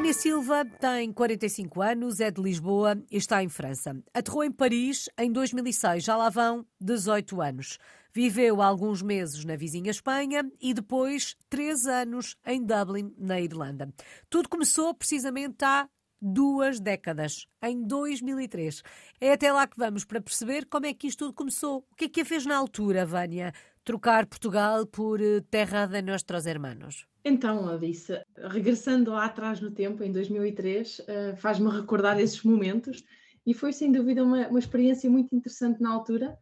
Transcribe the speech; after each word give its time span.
Vânia 0.00 0.14
Silva 0.14 0.64
tem 0.64 1.12
45 1.12 1.82
anos, 1.82 2.20
é 2.20 2.30
de 2.30 2.40
Lisboa 2.40 2.96
e 3.10 3.18
está 3.18 3.42
em 3.42 3.50
França. 3.50 4.02
Aterrou 4.14 4.42
em 4.42 4.50
Paris 4.50 5.10
em 5.18 5.30
2006, 5.30 6.02
já 6.02 6.16
lá 6.16 6.30
vão 6.30 6.64
18 6.80 7.42
anos. 7.42 7.78
Viveu 8.10 8.62
alguns 8.62 9.02
meses 9.02 9.44
na 9.44 9.56
vizinha 9.56 9.90
Espanha 9.90 10.50
e 10.58 10.72
depois 10.72 11.36
três 11.50 11.86
anos 11.86 12.34
em 12.46 12.64
Dublin, 12.64 13.14
na 13.18 13.42
Irlanda. 13.42 13.92
Tudo 14.30 14.48
começou 14.48 14.94
precisamente 14.94 15.62
há 15.66 15.86
duas 16.18 16.80
décadas, 16.80 17.46
em 17.62 17.86
2003. 17.86 18.82
É 19.20 19.34
até 19.34 19.52
lá 19.52 19.66
que 19.66 19.76
vamos 19.76 20.06
para 20.06 20.22
perceber 20.22 20.64
como 20.64 20.86
é 20.86 20.94
que 20.94 21.08
isto 21.08 21.26
tudo 21.26 21.34
começou. 21.34 21.84
O 21.92 21.94
que 21.94 22.06
é 22.06 22.08
que 22.08 22.22
a 22.22 22.24
fez 22.24 22.46
na 22.46 22.56
altura, 22.56 23.04
Vânia? 23.04 23.52
Trocar 23.84 24.24
Portugal 24.24 24.86
por 24.86 25.20
eh, 25.20 25.42
terra 25.50 25.84
de 25.84 26.00
nossos 26.00 26.46
hermanos. 26.46 27.09
Então, 27.24 27.68
Alice, 27.68 28.12
regressando 28.36 29.10
lá 29.10 29.26
atrás 29.26 29.60
no 29.60 29.70
tempo, 29.70 30.02
em 30.02 30.10
2003, 30.10 31.00
uh, 31.00 31.36
faz-me 31.36 31.70
recordar 31.70 32.18
esses 32.18 32.42
momentos 32.42 33.04
e 33.46 33.52
foi 33.52 33.72
sem 33.72 33.92
dúvida 33.92 34.24
uma, 34.24 34.48
uma, 34.48 34.58
experiência 34.58 35.10
muito 35.10 35.34
interessante 35.34 35.80
na 35.80 35.90
altura. 35.90 36.38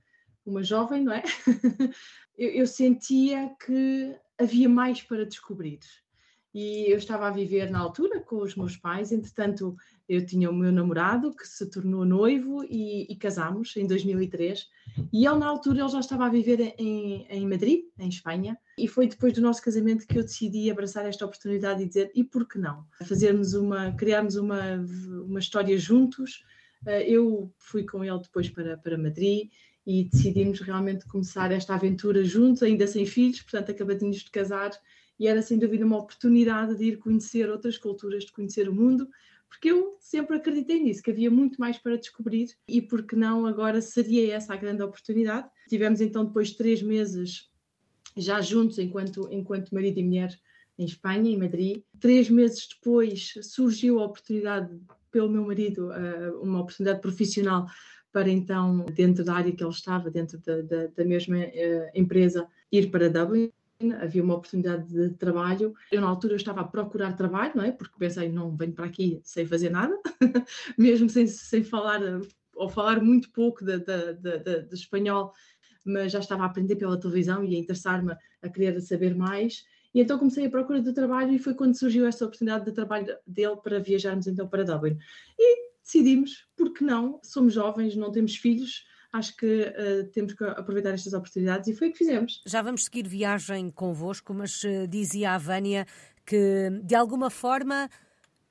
Uma 0.47 0.63
jovem, 0.63 1.05
não 1.05 1.13
é? 1.13 1.23
eu, 2.39 2.51
eu 2.51 2.67
sentia 2.67 3.55
que 3.65 4.17
havia 4.39 4.69
mais 4.69 5.03
para 5.03 5.27
descobrir 5.27 5.81
e 6.55 6.91
eu 6.91 6.97
estava 6.97 7.29
a 7.29 7.31
viver 7.31 7.71
na 7.71 7.79
altura 7.79 8.21
com 8.21 8.37
os 8.37 8.57
meus 8.57 8.77
pais. 8.77 9.13
Entretanto, 9.13 9.77
eu 10.09 10.25
tinha 10.25 10.51
o 10.51 10.55
meu 10.55 10.73
namorado 10.73 11.35
que 11.35 11.47
se 11.47 11.69
tornou 11.71 12.05
noivo 12.05 12.65
e, 12.65 13.07
e 13.13 13.17
casámos 13.17 13.77
em 13.77 13.87
2003. 13.87 14.67
E 15.13 15.27
ele, 15.27 15.39
na 15.39 15.47
altura, 15.47 15.81
ele 15.81 15.89
já 15.89 16.01
estava 16.01 16.27
a 16.27 16.31
viver 16.31 16.75
em, 16.79 17.27
em 17.29 17.47
Madrid, 17.47 17.85
em 17.99 18.09
Espanha. 18.09 18.59
E 18.79 18.89
foi 18.89 19.07
depois 19.07 19.35
do 19.35 19.43
nosso 19.43 19.63
casamento 19.63 20.07
que 20.07 20.19
eu 20.19 20.23
decidi 20.23 20.71
abraçar 20.71 21.05
esta 21.07 21.27
oportunidade 21.27 21.83
e 21.83 21.87
dizer: 21.87 22.11
e 22.15 22.25
por 22.25 22.49
que 22.49 22.59
não? 22.59 22.85
Fazermos 23.05 23.53
uma, 23.53 23.93
criarmos 23.93 24.37
uma, 24.37 24.85
uma 25.27 25.39
história 25.39 25.79
juntos. 25.79 26.45
Eh, 26.87 27.11
eu 27.11 27.53
fui 27.59 27.85
com 27.85 28.03
ele 28.03 28.21
depois 28.21 28.49
para, 28.49 28.77
para 28.79 28.97
Madrid 28.97 29.51
e 29.87 30.05
decidimos 30.05 30.61
realmente 30.61 31.07
começar 31.07 31.51
esta 31.51 31.75
aventura 31.75 32.23
juntos, 32.23 32.63
ainda 32.63 32.87
sem 32.87 33.07
filhos, 33.07 33.41
portanto, 33.41 33.71
acabadinhos 33.71 34.19
de 34.19 34.31
casar 34.31 34.71
e 35.19 35.27
era 35.27 35.43
sem 35.43 35.59
dúvida 35.59 35.85
uma 35.85 35.99
oportunidade 35.99 36.77
de 36.77 36.85
ir 36.85 36.99
conhecer 36.99 37.51
outras 37.51 37.77
culturas, 37.77 38.25
de 38.25 38.33
conhecer 38.33 38.69
o 38.69 38.75
mundo, 38.75 39.09
porque 39.49 39.71
eu 39.71 39.97
sempre 39.99 40.37
acreditei 40.37 40.83
nisso, 40.83 41.03
que 41.03 41.11
havia 41.11 41.31
muito 41.31 41.59
mais 41.59 41.79
para 41.79 41.97
descobrir 41.97 42.51
e 42.69 42.81
porque 42.83 43.17
não 43.17 43.47
agora 43.47 43.81
seria 43.81 44.35
essa 44.35 44.53
a 44.53 44.57
grande 44.57 44.83
oportunidade. 44.83 45.49
Tivemos 45.69 46.01
então 46.01 46.25
depois 46.25 46.53
três 46.53 46.83
meses 46.83 47.51
já 48.17 48.41
juntos 48.41 48.79
enquanto, 48.79 49.29
enquanto 49.33 49.75
marido 49.75 49.99
e 49.99 50.05
mulher 50.05 50.39
em 50.79 50.85
Espanha, 50.85 51.31
em 51.31 51.39
Madrid. 51.39 51.83
Três 51.99 52.31
meses 52.31 52.69
depois 52.69 53.35
surgiu 53.43 53.99
a 53.99 54.05
oportunidade 54.05 54.79
pelo 55.11 55.29
meu 55.29 55.45
marido, 55.45 55.91
eh, 55.93 56.31
uma 56.43 56.61
oportunidade 56.61 57.01
profissional 57.01 57.67
para 58.13 58.31
então, 58.31 58.85
dentro 58.93 59.25
da 59.25 59.35
área 59.35 59.53
que 59.53 59.63
ele 59.63 59.71
estava, 59.71 60.11
dentro 60.11 60.39
da, 60.39 60.63
da, 60.63 60.87
da 60.87 61.05
mesma 61.05 61.37
uh, 61.37 61.91
empresa, 61.95 62.49
ir 62.73 62.91
para 62.91 63.11
Dublin 63.11 63.53
havia 64.01 64.23
uma 64.23 64.35
oportunidade 64.35 64.89
de 64.89 65.11
trabalho. 65.11 65.75
Eu, 65.91 66.01
na 66.01 66.09
altura, 66.09 66.37
estava 66.37 66.61
a 66.61 66.65
procurar 66.65 67.13
trabalho, 67.13 67.53
não 67.55 67.65
é? 67.65 67.73
Porque 67.73 67.95
pensei, 67.99 68.29
não 68.29 68.57
venho 68.57 68.73
para 68.73 68.87
aqui 68.87 69.21
sem 69.23 69.47
fazer 69.47 69.71
nada, 69.71 69.97
mesmo 70.77 71.09
sem, 71.09 71.27
sem 71.27 71.63
falar, 71.63 72.01
ou 72.55 72.69
falar 72.69 73.01
muito 73.01 73.31
pouco 73.31 73.65
de, 73.65 73.79
de, 73.79 74.15
de, 74.15 74.63
de, 74.63 74.75
espanhol, 74.75 75.33
mas 75.87 76.13
já 76.13 76.19
estava 76.19 76.43
a 76.43 76.47
aprender 76.47 76.77
pela 76.77 76.99
televisão 76.99 77.45
e 77.45 77.55
a 77.55 77.59
interessar-me 77.59 78.17
a 78.43 78.49
querer 78.49 78.81
saber 78.81 79.15
mais. 79.15 79.65
E 79.95 80.01
então 80.01 80.19
comecei 80.19 80.47
a 80.47 80.51
procura 80.51 80.83
trabalho 80.93 81.33
e 81.33 81.39
foi 81.39 81.55
quando 81.55 81.79
surgiu 81.79 82.07
essa 82.07 82.25
oportunidade 82.25 82.65
de 82.65 82.73
trabalho 82.73 83.17
dele 83.27 83.57
para 83.57 83.79
viajarmos 83.79 84.27
então 84.27 84.47
para 84.49 84.65
Dublin. 84.65 84.99
E 85.39 85.69
decidimos, 85.83 86.47
porque 86.57 86.85
não? 86.85 87.21
Somos 87.23 87.55
jovens, 87.55 87.97
não 87.97 88.11
temos 88.11 88.37
filhos, 88.37 88.85
acho 89.13 89.37
que 89.37 89.63
uh, 89.63 90.11
temos 90.13 90.35
que 90.35 90.45
aproveitar 90.45 90.91
estas 90.91 91.13
oportunidades 91.13 91.69
e 91.69 91.75
foi 91.75 91.89
o 91.89 91.93
que 91.93 91.99
fizemos. 91.99 92.43
Já 92.47 92.63
vamos 92.63 92.85
seguir 92.85 93.07
viagem 93.07 93.71
convosco, 93.71 94.35
mas 94.35 94.63
uh, 94.65 94.87
dizia 94.89 95.33
a 95.33 95.39
Vânia 95.39 95.87
que 96.27 96.71
de 96.83 96.95
alguma 96.95 97.31
forma 97.31 97.89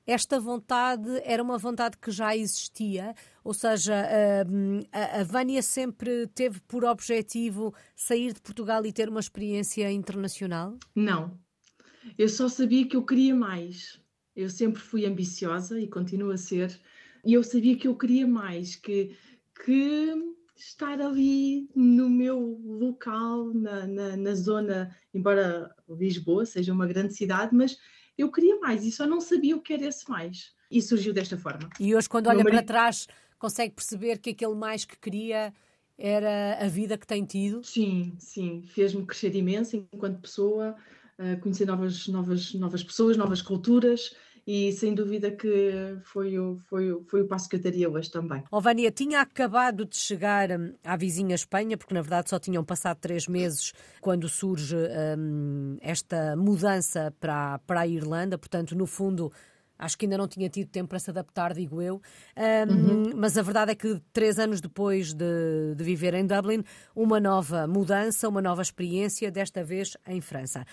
esta 0.06 0.40
vontade 0.40 1.20
era 1.22 1.42
uma 1.42 1.58
vontade 1.58 1.98
que 1.98 2.10
já 2.10 2.34
existia, 2.34 3.14
ou 3.44 3.52
seja, 3.52 3.94
uh, 3.94 4.86
a, 4.90 5.20
a 5.20 5.24
Vânia 5.24 5.62
sempre 5.62 6.26
teve 6.28 6.60
por 6.60 6.84
objetivo 6.84 7.74
sair 7.94 8.32
de 8.32 8.40
Portugal 8.40 8.84
e 8.86 8.92
ter 8.92 9.08
uma 9.08 9.20
experiência 9.20 9.90
internacional? 9.92 10.76
Não, 10.94 11.38
eu 12.16 12.28
só 12.28 12.48
sabia 12.48 12.86
que 12.86 12.96
eu 12.96 13.04
queria 13.04 13.34
mais. 13.34 14.00
Eu 14.34 14.48
sempre 14.48 14.80
fui 14.80 15.04
ambiciosa 15.04 15.80
e 15.80 15.88
continuo 15.88 16.30
a 16.30 16.36
ser, 16.36 16.78
e 17.24 17.34
eu 17.34 17.42
sabia 17.42 17.76
que 17.76 17.88
eu 17.88 17.94
queria 17.96 18.26
mais, 18.26 18.76
que, 18.76 19.16
que 19.64 20.14
estar 20.58 21.00
ali 21.00 21.68
no 21.74 22.10
meu 22.10 22.60
local, 22.64 23.52
na, 23.54 23.86
na, 23.86 24.16
na, 24.16 24.34
zona, 24.34 24.94
embora 25.14 25.74
Lisboa 25.88 26.44
seja 26.44 26.72
uma 26.72 26.86
grande 26.86 27.14
cidade, 27.14 27.54
mas 27.54 27.78
eu 28.16 28.30
queria 28.30 28.58
mais 28.58 28.84
e 28.84 28.90
só 28.90 29.06
não 29.06 29.20
sabia 29.20 29.56
o 29.56 29.60
que 29.60 29.72
era 29.72 29.86
esse 29.86 30.08
mais. 30.08 30.52
E 30.70 30.82
surgiu 30.82 31.14
desta 31.14 31.36
forma. 31.38 31.70
E 31.80 31.94
hoje, 31.94 32.08
quando 32.08 32.26
olha 32.26 32.44
marido... 32.44 32.56
para 32.56 32.62
trás, 32.62 33.06
consegue 33.38 33.74
perceber 33.74 34.18
que 34.18 34.30
aquele 34.30 34.54
mais 34.54 34.84
que 34.84 34.98
queria 34.98 35.54
era 35.96 36.58
a 36.60 36.68
vida 36.68 36.98
que 36.98 37.06
tem 37.06 37.24
tido? 37.24 37.62
Sim, 37.64 38.14
sim. 38.18 38.62
Fez-me 38.66 39.06
crescer 39.06 39.34
imenso 39.34 39.76
enquanto 39.76 40.20
pessoa, 40.20 40.76
uh, 41.18 41.40
conhecer 41.40 41.66
novas, 41.66 42.06
novas, 42.08 42.54
novas 42.54 42.82
pessoas, 42.82 43.16
novas 43.16 43.40
culturas 43.40 44.14
e 44.50 44.72
sem 44.72 44.94
dúvida 44.94 45.30
que 45.30 45.98
foi 46.04 46.38
o, 46.38 46.58
foi, 46.70 46.90
o, 46.90 47.04
foi 47.04 47.20
o 47.20 47.28
passo 47.28 47.46
que 47.50 47.56
eu 47.56 47.60
daria 47.60 47.90
hoje 47.90 48.10
também. 48.10 48.42
Vânia, 48.50 48.90
tinha 48.90 49.20
acabado 49.20 49.84
de 49.84 49.94
chegar 49.94 50.50
hum, 50.50 50.72
à 50.82 50.96
vizinha 50.96 51.34
Espanha, 51.34 51.76
porque 51.76 51.92
na 51.92 52.00
verdade 52.00 52.30
só 52.30 52.38
tinham 52.38 52.64
passado 52.64 52.96
três 52.96 53.28
meses 53.28 53.74
quando 54.00 54.26
surge 54.26 54.74
hum, 54.74 55.76
esta 55.82 56.34
mudança 56.34 57.14
para, 57.20 57.58
para 57.66 57.80
a 57.80 57.86
Irlanda, 57.86 58.38
portanto, 58.38 58.74
no 58.74 58.86
fundo. 58.86 59.30
Acho 59.78 59.98
que 59.98 60.06
ainda 60.06 60.16
não 60.16 60.26
tinha 60.26 60.48
tido 60.48 60.68
tempo 60.70 60.88
para 60.88 60.98
se 60.98 61.10
adaptar, 61.10 61.52
digo 61.52 61.82
eu. 61.82 62.00
Um, 62.36 62.72
uhum. 62.72 63.12
Mas 63.14 63.36
a 63.36 63.42
verdade 63.42 63.72
é 63.72 63.74
que 63.74 64.00
três 64.12 64.38
anos 64.38 64.62
depois 64.62 65.12
de, 65.12 65.74
de 65.76 65.84
viver 65.84 66.14
em 66.14 66.26
Dublin, 66.26 66.64
uma 66.96 67.20
nova 67.20 67.66
mudança, 67.68 68.28
uma 68.28 68.42
nova 68.42 68.62
experiência, 68.62 69.30
desta 69.30 69.62
vez 69.62 69.96
em 70.06 70.20
França. 70.22 70.64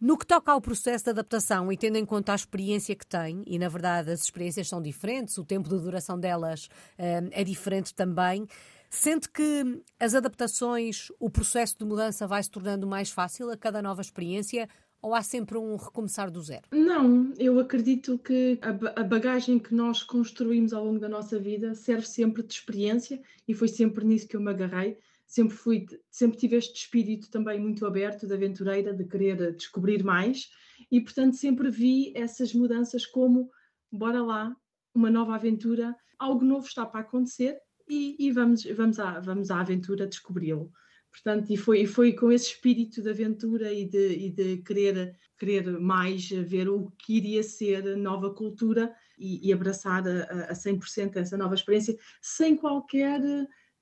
No 0.00 0.16
que 0.16 0.24
toca 0.24 0.52
ao 0.52 0.60
processo 0.60 1.04
de 1.04 1.10
adaptação 1.10 1.72
e 1.72 1.76
tendo 1.76 1.96
em 1.96 2.04
conta 2.04 2.30
a 2.30 2.36
experiência 2.36 2.94
que 2.94 3.04
tem, 3.04 3.42
e 3.44 3.58
na 3.58 3.68
verdade 3.68 4.12
as 4.12 4.22
experiências 4.22 4.68
são 4.68 4.80
diferentes, 4.80 5.36
o 5.38 5.44
tempo 5.44 5.68
de 5.68 5.76
duração 5.76 6.18
delas 6.20 6.68
eh, 6.96 7.20
é 7.32 7.42
diferente 7.42 7.92
também, 7.92 8.46
sente 8.88 9.28
que 9.28 9.82
as 9.98 10.14
adaptações, 10.14 11.08
o 11.18 11.28
processo 11.28 11.76
de 11.76 11.84
mudança 11.84 12.28
vai 12.28 12.40
se 12.40 12.48
tornando 12.48 12.86
mais 12.86 13.10
fácil 13.10 13.50
a 13.50 13.56
cada 13.56 13.82
nova 13.82 14.00
experiência 14.00 14.68
ou 15.02 15.16
há 15.16 15.22
sempre 15.22 15.58
um 15.58 15.74
recomeçar 15.74 16.30
do 16.30 16.40
zero? 16.42 16.62
Não, 16.70 17.32
eu 17.36 17.58
acredito 17.58 18.18
que 18.18 18.58
a 18.62 19.02
bagagem 19.02 19.58
que 19.58 19.74
nós 19.74 20.04
construímos 20.04 20.72
ao 20.72 20.84
longo 20.84 21.00
da 21.00 21.08
nossa 21.08 21.40
vida 21.40 21.74
serve 21.74 22.06
sempre 22.06 22.44
de 22.44 22.54
experiência 22.54 23.20
e 23.48 23.52
foi 23.54 23.66
sempre 23.66 24.04
nisso 24.04 24.28
que 24.28 24.36
eu 24.36 24.40
me 24.40 24.50
agarrei 24.50 24.96
sempre 25.28 25.54
fui, 25.54 25.86
sempre 26.10 26.38
tive 26.38 26.56
este 26.56 26.74
espírito 26.74 27.30
também 27.30 27.60
muito 27.60 27.86
aberto 27.86 28.26
de 28.26 28.32
aventureira, 28.32 28.94
de 28.94 29.04
querer 29.04 29.54
descobrir 29.54 30.02
mais, 30.02 30.48
e 30.90 31.00
portanto 31.00 31.36
sempre 31.36 31.70
vi 31.70 32.12
essas 32.16 32.54
mudanças 32.54 33.04
como 33.04 33.50
bora 33.92 34.22
lá, 34.22 34.56
uma 34.94 35.10
nova 35.10 35.34
aventura, 35.34 35.94
algo 36.18 36.44
novo 36.44 36.66
está 36.66 36.84
para 36.86 37.00
acontecer 37.00 37.58
e, 37.86 38.16
e 38.18 38.32
vamos, 38.32 38.64
vamos, 38.64 38.98
à, 38.98 39.20
vamos 39.20 39.50
à 39.50 39.60
aventura 39.60 40.06
descobri-lo. 40.06 40.72
Portanto, 41.10 41.50
e 41.50 41.56
foi, 41.56 41.82
e 41.82 41.86
foi 41.86 42.12
com 42.12 42.32
esse 42.32 42.52
espírito 42.52 43.02
de 43.02 43.10
aventura 43.10 43.72
e 43.72 43.84
de, 43.86 44.08
e 44.14 44.30
de 44.30 44.58
querer, 44.58 45.14
querer 45.38 45.78
mais 45.78 46.28
ver 46.28 46.68
o 46.68 46.90
que 46.98 47.16
iria 47.16 47.42
ser 47.42 47.96
nova 47.96 48.32
cultura 48.32 48.94
e, 49.18 49.46
e 49.46 49.52
abraçar 49.52 50.06
a, 50.06 50.50
a 50.50 50.52
100% 50.54 51.16
essa 51.16 51.36
nova 51.36 51.54
experiência, 51.54 51.96
sem 52.20 52.56
qualquer 52.56 53.20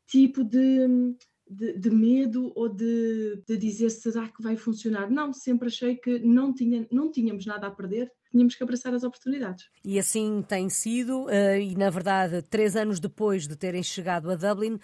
tipo 0.07 0.45
de, 0.45 0.87
de, 1.49 1.79
de, 1.79 1.91
medo 1.91 2.53
ou 2.55 2.69
de, 2.69 3.43
de 3.47 3.57
dizer 3.57 3.91
será 3.91 4.29
que 4.29 4.43
vai 4.43 4.57
funcionar. 4.57 5.11
Não, 5.11 5.33
sempre 5.33 5.69
achei 5.69 5.97
que 5.97 6.19
não, 6.19 6.53
tinha, 6.53 6.87
não 6.91 7.11
tínhamos 7.11 7.47
nada 7.47 7.67
a 7.67 7.71
perder, 7.71 8.11
tínhamos 8.31 8.55
que 8.55 8.63
abraçar 8.63 8.95
as 8.95 9.05
oportunidades. 9.05 9.69
E 9.85 9.99
assim 9.99 10.45
tem 10.47 10.69
sido, 10.69 11.29
eh, 11.31 11.61
e 11.61 11.77
na 11.77 11.91
verdade, 11.91 12.43
três 12.43 12.77
anos 12.77 13.01
depois 13.01 13.47
de 13.47 13.57
terem 13.57 13.83
chegado 13.83 14.31
a 14.31 14.35
Dublin, 14.35 14.79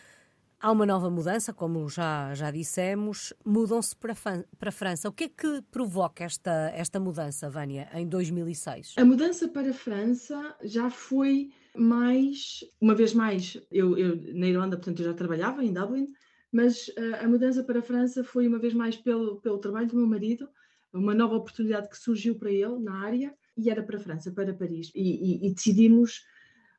há 0.63 0.71
uma 0.71 0.87
nova 0.87 1.11
mudança, 1.11 1.53
como 1.53 1.89
já, 1.89 2.33
já 2.35 2.51
dissemos, 2.51 3.35
mudam-se 3.45 3.97
para, 3.97 4.15
para 4.59 4.69
a 4.69 4.73
França. 4.73 5.09
O 5.09 5.13
que 5.13 5.25
é 5.25 5.29
que 5.29 5.63
provoca 5.71 6.23
esta, 6.23 6.71
esta 6.75 7.01
mudança, 7.01 7.51
Vânia, 7.51 7.91
em 7.93 8.07
2006? 8.07 8.95
A 8.97 9.05
mudança 9.05 9.49
para 9.49 9.71
a 9.71 9.75
França 9.75 10.57
já 10.63 10.89
foi 10.89 11.51
mais, 11.77 12.61
uma 12.81 12.95
vez 12.95 13.13
mais, 13.13 13.61
eu, 13.71 13.99
eu 13.99 14.17
na 14.35 14.47
Irlanda, 14.47 14.77
portanto, 14.77 15.01
eu 15.01 15.07
já 15.07 15.15
trabalhava 15.15 15.65
em 15.65 15.73
Dublin, 15.73 16.07
mas 16.53 16.89
uh, 16.89 17.25
a 17.25 17.27
mudança 17.27 17.65
para 17.65 17.79
a 17.79 17.83
França 17.83 18.23
foi 18.23 18.47
uma 18.47 18.59
vez 18.59 18.75
mais 18.75 18.97
pelo, 18.97 19.41
pelo 19.41 19.59
trabalho 19.59 19.89
do 19.89 19.97
meu 19.97 20.07
marido, 20.07 20.49
uma 20.93 21.15
nova 21.15 21.37
oportunidade 21.37 21.89
que 21.89 21.97
surgiu 21.97 22.35
para 22.35 22.51
ele 22.51 22.79
na 22.79 22.99
área, 22.99 23.35
e 23.57 23.71
era 23.71 23.83
para 23.83 23.97
a 23.97 24.01
França, 24.01 24.31
para 24.31 24.53
Paris. 24.53 24.93
E, 24.95 25.01
e, 25.01 25.47
e 25.47 25.55
decidimos, 25.55 26.23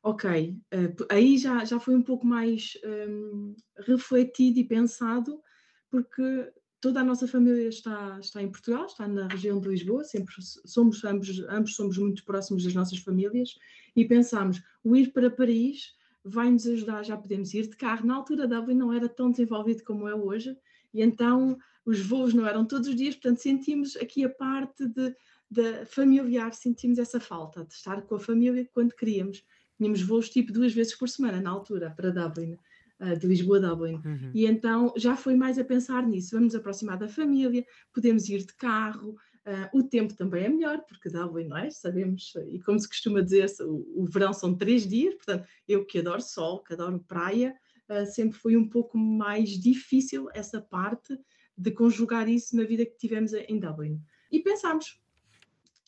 ok, 0.04 0.56
uh, 0.74 1.06
aí 1.10 1.38
já, 1.40 1.66
já 1.66 1.80
foi 1.80 1.96
um 1.96 2.04
pouco 2.04 2.26
mais 2.26 2.78
um, 2.86 3.56
refletido 3.80 4.60
e 4.60 4.64
pensado, 4.64 5.42
porque 5.90 6.52
toda 6.80 7.00
a 7.00 7.04
nossa 7.04 7.28
família 7.28 7.70
está, 7.70 8.20
está 8.20 8.44
em 8.44 8.52
Portugal, 8.52 8.86
está 8.86 9.08
na 9.08 9.28
região 9.28 9.60
de 9.60 9.70
Lisboa, 9.70 10.04
sempre 10.04 10.36
somos, 10.66 11.04
ambos, 11.04 11.40
ambos 11.50 11.76
somos 11.76 11.98
muito 11.98 12.24
próximos 12.26 12.64
das 12.64 12.74
nossas 12.74 13.00
famílias, 13.00 13.58
e 13.96 14.06
pensámos, 14.06 14.62
o 14.84 14.96
ir 14.96 15.12
para 15.14 15.32
Paris 15.32 15.96
vai 16.24 16.50
nos 16.50 16.66
ajudar, 16.66 17.04
já 17.04 17.18
podemos 17.18 17.54
ir 17.54 17.68
de 17.68 17.76
carro. 17.76 18.06
Na 18.06 18.16
altura, 18.16 18.48
Dublin 18.48 18.76
não 18.76 18.94
era 18.94 19.10
tão 19.10 19.30
desenvolvido 19.30 19.84
como 19.84 20.08
é 20.08 20.16
hoje, 20.16 20.56
e 20.94 21.02
então 21.02 21.58
os 21.86 22.00
voos 22.00 22.34
não 22.34 22.48
eram 22.48 22.66
todos 22.66 22.88
os 22.88 22.96
dias, 22.96 23.16
portanto 23.16 23.40
sentimos 23.40 23.96
aqui 23.98 24.24
a 24.24 24.30
parte 24.30 24.88
de, 24.88 25.16
de 25.50 25.86
familiar, 25.86 26.54
sentimos 26.54 26.98
essa 26.98 27.20
falta 27.20 27.66
de 27.66 27.74
estar 27.74 28.02
com 28.04 28.16
a 28.16 28.20
família 28.20 28.68
quando 28.74 28.94
queríamos. 28.94 29.44
Tínhamos 29.78 30.02
voos 30.02 30.30
tipo 30.30 30.54
duas 30.54 30.74
vezes 30.74 30.96
por 30.96 31.10
semana 31.10 31.42
na 31.42 31.50
altura 31.50 31.92
para 31.92 32.12
Dublin, 32.12 32.58
uh, 33.02 33.18
de 33.18 33.28
Lisboa 33.28 33.58
a 33.58 33.70
Dublin. 33.70 33.96
Uhum. 33.96 34.32
E 34.34 34.46
então 34.46 34.94
já 34.96 35.16
foi 35.18 35.36
mais 35.36 35.60
a 35.60 35.64
pensar 35.64 36.08
nisso. 36.08 36.36
Vamos 36.36 36.56
aproximar 36.56 36.98
da 36.98 37.10
família, 37.10 37.66
podemos 37.92 38.30
ir 38.30 38.46
de 38.46 38.54
carro, 38.54 39.18
Uh, 39.46 39.78
o 39.78 39.84
tempo 39.84 40.14
também 40.14 40.46
é 40.46 40.50
melhor, 40.50 40.82
porque 40.88 41.10
Dublin, 41.10 41.48
não 41.48 41.58
é? 41.58 41.70
Sabemos, 41.70 42.34
e 42.50 42.60
como 42.62 42.80
se 42.80 42.88
costuma 42.88 43.20
dizer, 43.20 43.48
o, 43.60 44.04
o 44.04 44.06
verão 44.06 44.32
são 44.32 44.56
três 44.56 44.88
dias, 44.88 45.16
portanto, 45.16 45.46
eu 45.68 45.86
que 45.86 46.00
adoro 46.00 46.22
sol, 46.22 46.64
que 46.64 46.74
adoro 46.74 47.04
praia, 47.06 47.54
uh, 47.90 48.06
sempre 48.06 48.38
foi 48.38 48.56
um 48.56 48.68
pouco 48.68 48.98
mais 48.98 49.50
difícil 49.50 50.30
essa 50.34 50.62
parte 50.62 51.20
de 51.58 51.72
conjugar 51.72 52.30
isso 52.30 52.56
na 52.56 52.64
vida 52.64 52.86
que 52.86 52.98
tivemos 52.98 53.34
em 53.34 53.60
Dublin. 53.60 54.02
E 54.32 54.40
pensámos, 54.40 55.02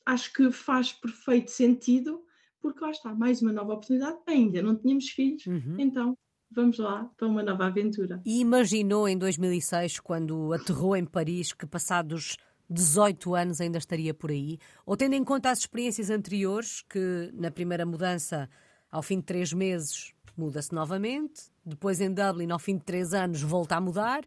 acho 0.06 0.34
que 0.34 0.51
faz 0.51 0.92
perfeito 0.92 1.50
sentido, 1.50 2.24
porque 2.60 2.84
lá 2.84 2.92
está, 2.92 3.13
mais 3.13 3.42
uma 3.42 3.54
nova 3.54 3.74
oportunidade, 3.74 4.18
ainda 4.28 4.62
não 4.62 4.75
tínhamos 4.75 5.10
filhos, 5.10 5.46
uhum. 5.46 5.78
então 5.80 6.18
vamos 6.51 6.78
lá 6.78 7.06
para 7.18 7.28
uma 7.28 7.44
nova 7.44 7.68
aventura. 7.68 8.22
E 8.25 8.40
imaginou 8.40 9.08
em 9.08 9.18
2006, 9.18 10.00
quando 10.00 10.54
aterrou 10.54 10.96
em 10.96 11.06
Paris, 11.06 11.54
que 11.54 11.66
passados 11.66 12.38
18 12.69 13.35
anos 13.35 13.62
ainda 13.62 13.77
estaria 13.77 14.13
por 14.13 14.31
aí? 14.31 14.57
Ou 14.85 14.97
tendo 14.97 15.13
em 15.13 15.23
conta 15.23 15.50
as 15.50 15.59
experiências 15.59 16.09
anteriores, 16.09 16.81
que 16.81 17.31
na 17.33 17.51
primeira 17.51 17.85
mudança, 17.85 18.50
ao 18.91 19.01
fim 19.01 19.19
de 19.19 19.25
três 19.25 19.53
meses, 19.53 20.13
muda-se 20.38 20.73
novamente, 20.73 21.44
depois 21.65 22.01
em 22.01 22.13
Dublin, 22.13 22.51
ao 22.51 22.59
fim 22.59 22.77
de 22.77 22.83
três 22.83 23.13
anos, 23.13 23.41
volta 23.41 23.75
a 23.75 23.81
mudar, 23.81 24.23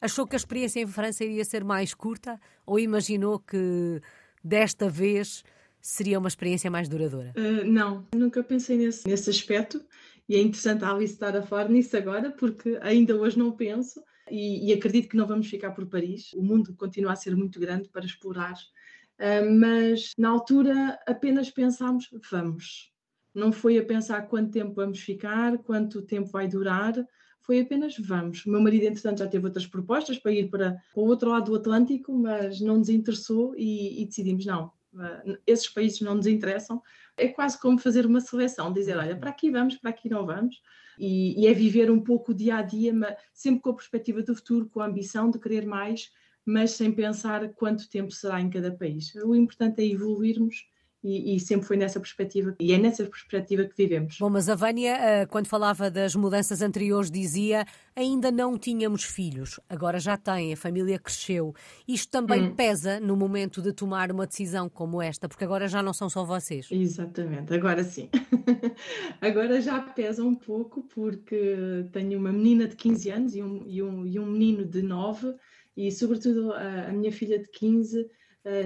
achou 0.00 0.26
que 0.26 0.34
a 0.34 0.38
experiência 0.38 0.80
em 0.80 0.86
França 0.86 1.24
iria 1.24 1.44
ser 1.44 1.64
mais 1.64 1.94
curta? 1.94 2.40
Ou 2.66 2.78
imaginou 2.78 3.38
que 3.38 4.00
desta 4.42 4.88
vez 4.88 5.44
seria 5.80 6.18
uma 6.18 6.28
experiência 6.28 6.70
mais 6.70 6.88
duradoura? 6.88 7.32
Uh, 7.36 7.64
não, 7.64 8.06
nunca 8.14 8.42
pensei 8.42 8.76
nesse, 8.76 9.06
nesse 9.06 9.30
aspecto. 9.30 9.84
E 10.28 10.36
é 10.36 10.40
interessante 10.40 10.84
a 10.84 10.90
Alice 10.90 11.12
estar 11.12 11.36
a 11.36 11.42
falar 11.42 11.68
nisso 11.68 11.96
agora, 11.96 12.30
porque 12.30 12.78
ainda 12.80 13.16
hoje 13.16 13.38
não 13.38 13.52
penso 13.52 14.02
e, 14.30 14.70
e, 14.70 14.72
acredito 14.72 15.08
que 15.08 15.16
não 15.16 15.26
vamos 15.26 15.48
ficar 15.48 15.72
por 15.72 15.86
Paris. 15.86 16.32
O 16.34 16.42
mundo 16.42 16.74
continua 16.74 17.12
a 17.12 17.16
ser 17.16 17.36
muito 17.36 17.58
grande 17.58 17.88
para 17.88 18.04
explorar, 18.04 18.54
uh, 18.54 19.58
mas 19.58 20.12
na 20.16 20.28
altura 20.28 20.98
apenas 21.06 21.50
pensámos: 21.50 22.08
vamos. 22.30 22.92
Não 23.34 23.50
foi 23.50 23.78
a 23.78 23.84
pensar 23.84 24.22
quanto 24.28 24.50
tempo 24.50 24.74
vamos 24.74 25.00
ficar, 25.00 25.58
quanto 25.58 26.02
tempo 26.02 26.28
vai 26.28 26.46
durar, 26.46 26.94
foi 27.40 27.60
apenas 27.60 27.96
vamos. 27.98 28.44
O 28.46 28.50
meu 28.50 28.60
marido, 28.60 28.84
entretanto, 28.84 29.18
já 29.18 29.26
teve 29.26 29.46
outras 29.46 29.66
propostas 29.66 30.18
para 30.18 30.32
ir 30.32 30.48
para, 30.48 30.72
para 30.92 31.02
o 31.02 31.06
outro 31.06 31.30
lado 31.30 31.50
do 31.50 31.56
Atlântico, 31.56 32.12
mas 32.12 32.60
não 32.60 32.78
nos 32.78 32.88
interessou 32.88 33.54
e, 33.56 34.02
e 34.02 34.06
decidimos: 34.06 34.46
não, 34.46 34.66
uh, 34.94 35.38
esses 35.46 35.68
países 35.68 36.00
não 36.00 36.14
nos 36.14 36.26
interessam. 36.26 36.82
É 37.16 37.28
quase 37.28 37.60
como 37.60 37.78
fazer 37.78 38.06
uma 38.06 38.20
seleção, 38.20 38.72
dizer: 38.72 38.96
olha, 38.96 39.16
para 39.16 39.30
aqui 39.30 39.50
vamos, 39.50 39.76
para 39.76 39.90
aqui 39.90 40.08
não 40.08 40.24
vamos 40.24 40.60
e, 40.98 41.40
e 41.40 41.46
é 41.46 41.52
viver 41.52 41.90
um 41.90 42.00
pouco 42.00 42.32
o 42.32 42.34
dia 42.34 42.56
a 42.56 42.62
dia, 42.62 42.92
mas 42.92 43.16
sempre 43.32 43.62
com 43.62 43.70
a 43.70 43.74
perspectiva 43.74 44.22
do 44.22 44.34
futuro, 44.34 44.68
com 44.68 44.80
a 44.80 44.86
ambição 44.86 45.30
de 45.30 45.38
querer 45.38 45.66
mais, 45.66 46.10
mas 46.44 46.72
sem 46.72 46.92
pensar 46.92 47.52
quanto 47.54 47.88
tempo 47.88 48.10
será 48.10 48.40
em 48.40 48.50
cada 48.50 48.72
país. 48.72 49.14
O 49.16 49.34
importante 49.34 49.82
é 49.82 49.86
evoluirmos 49.86 50.66
e, 51.02 51.34
e, 51.34 51.40
sempre 51.40 51.66
foi 51.66 51.76
nessa 51.76 51.98
perspectiva, 51.98 52.54
e 52.60 52.72
é 52.72 52.78
nessa 52.78 53.04
perspectiva 53.04 53.64
que 53.64 53.76
vivemos. 53.76 54.18
Bom, 54.20 54.30
mas 54.30 54.48
a 54.48 54.54
Vânia, 54.54 54.96
eh, 54.96 55.26
quando 55.26 55.48
falava 55.48 55.90
das 55.90 56.14
mudanças 56.14 56.62
anteriores, 56.62 57.10
dizia 57.10 57.66
ainda 57.94 58.30
não 58.30 58.56
tínhamos 58.56 59.02
filhos, 59.02 59.58
agora 59.68 59.98
já 59.98 60.16
tem, 60.16 60.52
a 60.52 60.56
família 60.56 60.98
cresceu. 60.98 61.54
Isto 61.86 62.10
também 62.10 62.44
hum. 62.44 62.54
pesa 62.54 63.00
no 63.00 63.16
momento 63.16 63.60
de 63.60 63.72
tomar 63.72 64.12
uma 64.12 64.26
decisão 64.26 64.68
como 64.68 65.02
esta, 65.02 65.28
porque 65.28 65.44
agora 65.44 65.66
já 65.66 65.82
não 65.82 65.92
são 65.92 66.08
só 66.08 66.24
vocês. 66.24 66.68
Exatamente, 66.70 67.52
agora 67.52 67.82
sim. 67.82 68.08
agora 69.20 69.60
já 69.60 69.80
pesa 69.80 70.22
um 70.22 70.34
pouco, 70.34 70.82
porque 70.84 71.84
tenho 71.92 72.18
uma 72.18 72.32
menina 72.32 72.68
de 72.68 72.76
15 72.76 73.10
anos 73.10 73.34
e 73.34 73.42
um, 73.42 73.64
e 73.66 73.82
um, 73.82 74.06
e 74.06 74.18
um 74.20 74.26
menino 74.26 74.64
de 74.64 74.82
9, 74.82 75.34
e 75.76 75.90
sobretudo 75.90 76.52
a, 76.52 76.88
a 76.88 76.92
minha 76.92 77.10
filha 77.10 77.38
de 77.38 77.48
15 77.48 77.98
eh, 78.00 78.06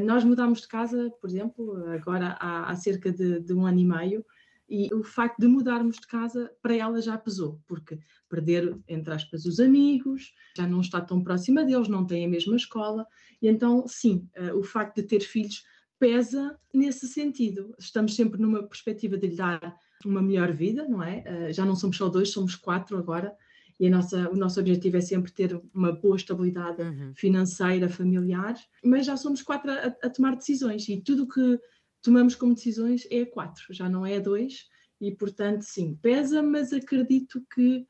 nós 0.02 0.24
mudámos 0.24 0.62
de 0.62 0.68
casa, 0.68 1.12
por 1.20 1.28
exemplo, 1.28 1.76
agora 1.92 2.36
há, 2.40 2.70
há 2.70 2.76
cerca 2.76 3.12
de, 3.12 3.40
de, 3.40 3.52
um 3.52 3.66
ano 3.66 3.78
e 3.78 3.84
meio, 3.84 4.24
e 4.68 4.92
o 4.92 5.02
facto 5.02 5.38
de 5.38 5.46
mudarmos 5.46 5.96
de 5.96 6.06
casa 6.06 6.50
para 6.60 6.74
ela 6.74 7.00
já 7.00 7.16
pesou, 7.16 7.60
porque 7.68 7.98
perder, 8.28 8.76
entre 8.88 9.14
aspas, 9.14 9.44
os 9.44 9.60
amigos, 9.60 10.32
já 10.56 10.66
não 10.66 10.80
está 10.80 11.00
tão 11.00 11.22
próxima 11.22 11.64
deles, 11.64 11.88
não 11.88 12.04
tem 12.04 12.24
a 12.24 12.28
mesma 12.28 12.56
escola, 12.56 13.06
e 13.40 13.48
então, 13.48 13.86
sim, 13.86 14.28
eh, 14.34 14.52
o 14.52 14.64
facto 14.64 14.96
de 14.96 15.02
ter 15.04 15.20
filhos 15.20 15.62
pesa 15.98 16.58
nesse 16.74 17.06
sentido. 17.06 17.74
Estamos 17.78 18.14
sempre 18.14 18.40
numa 18.40 18.62
perspectiva 18.62 19.16
de 19.16 19.28
lhe 19.28 19.36
dar 19.36 19.76
uma 20.04 20.22
melhor 20.22 20.52
vida, 20.52 20.86
não 20.88 21.02
é? 21.02 21.22
Eh, 21.24 21.52
já 21.52 21.64
não 21.64 21.76
somos 21.76 21.96
só 21.96 22.08
dois, 22.08 22.30
somos 22.30 22.54
quatro 22.54 22.98
agora, 22.98 23.34
e 23.78 23.90
nossa, 23.90 24.30
o 24.30 24.36
nosso 24.36 24.58
objetivo 24.58 24.96
é 24.96 25.00
sempre 25.00 25.30
ter 25.32 25.60
uma 25.74 25.92
boa 25.92 26.16
estabilidade 26.16 26.82
uhum. 26.82 27.12
financeira, 27.14 27.88
familiar, 27.88 28.54
mas 28.82 29.06
já 29.06 29.16
somos 29.16 29.42
quatro 29.42 29.70
a, 29.70 29.94
a 30.02 30.10
tomar 30.10 30.34
decisões 30.36 30.88
e 30.88 31.00
tudo 31.00 31.28
que 31.28 31.60
tomamos 32.02 32.34
como 32.34 32.54
decisões 32.54 33.06
é 33.10 33.22
a 33.22 33.30
quatro, 33.30 33.64
já 33.70 33.88
não 33.88 34.06
é 34.06 34.16
a 34.16 34.20
dois, 34.20 34.68
e 35.00 35.14
portanto, 35.14 35.62
sim, 35.62 35.98
pesa, 36.00 36.42
mas 36.42 36.72
acredito 36.72 37.44
que 37.54 37.86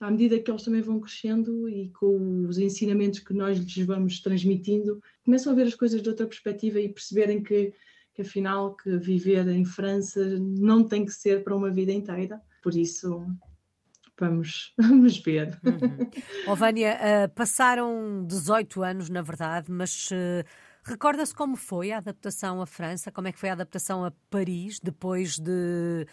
à 0.00 0.10
medida 0.10 0.38
que 0.38 0.50
eles 0.50 0.62
também 0.62 0.80
vão 0.80 0.98
crescendo 0.98 1.68
e 1.68 1.90
com 1.90 2.46
os 2.46 2.58
ensinamentos 2.58 3.20
que 3.20 3.34
nós 3.34 3.58
lhes 3.58 3.86
vamos 3.86 4.20
transmitindo, 4.20 5.00
começam 5.24 5.52
a 5.52 5.56
ver 5.56 5.66
as 5.66 5.74
coisas 5.74 6.02
de 6.02 6.08
outra 6.08 6.26
perspectiva 6.26 6.80
e 6.80 6.88
perceberem 6.88 7.42
que, 7.42 7.74
que 8.14 8.22
afinal 8.22 8.74
que 8.74 8.96
viver 8.96 9.46
em 9.48 9.64
França 9.64 10.38
não 10.38 10.82
tem 10.88 11.04
que 11.04 11.12
ser 11.12 11.44
para 11.44 11.54
uma 11.54 11.70
vida 11.70 11.92
inteira. 11.92 12.40
Por 12.62 12.74
isso, 12.74 13.26
Vamos, 14.20 14.74
vamos 14.78 15.18
ver. 15.18 15.58
Uhum. 15.64 16.10
Oh, 16.46 16.54
Vânia, 16.54 16.98
uh, 17.00 17.28
passaram 17.34 18.24
18 18.26 18.82
anos, 18.82 19.08
na 19.08 19.22
verdade, 19.22 19.72
mas 19.72 20.10
uh, 20.10 20.46
recorda-se 20.84 21.34
como 21.34 21.56
foi 21.56 21.90
a 21.90 21.98
adaptação 21.98 22.60
à 22.60 22.66
França? 22.66 23.10
Como 23.10 23.28
é 23.28 23.32
que 23.32 23.40
foi 23.40 23.48
a 23.48 23.54
adaptação 23.54 24.04
a 24.04 24.12
Paris 24.28 24.78
depois 24.78 25.38
de 25.38 26.06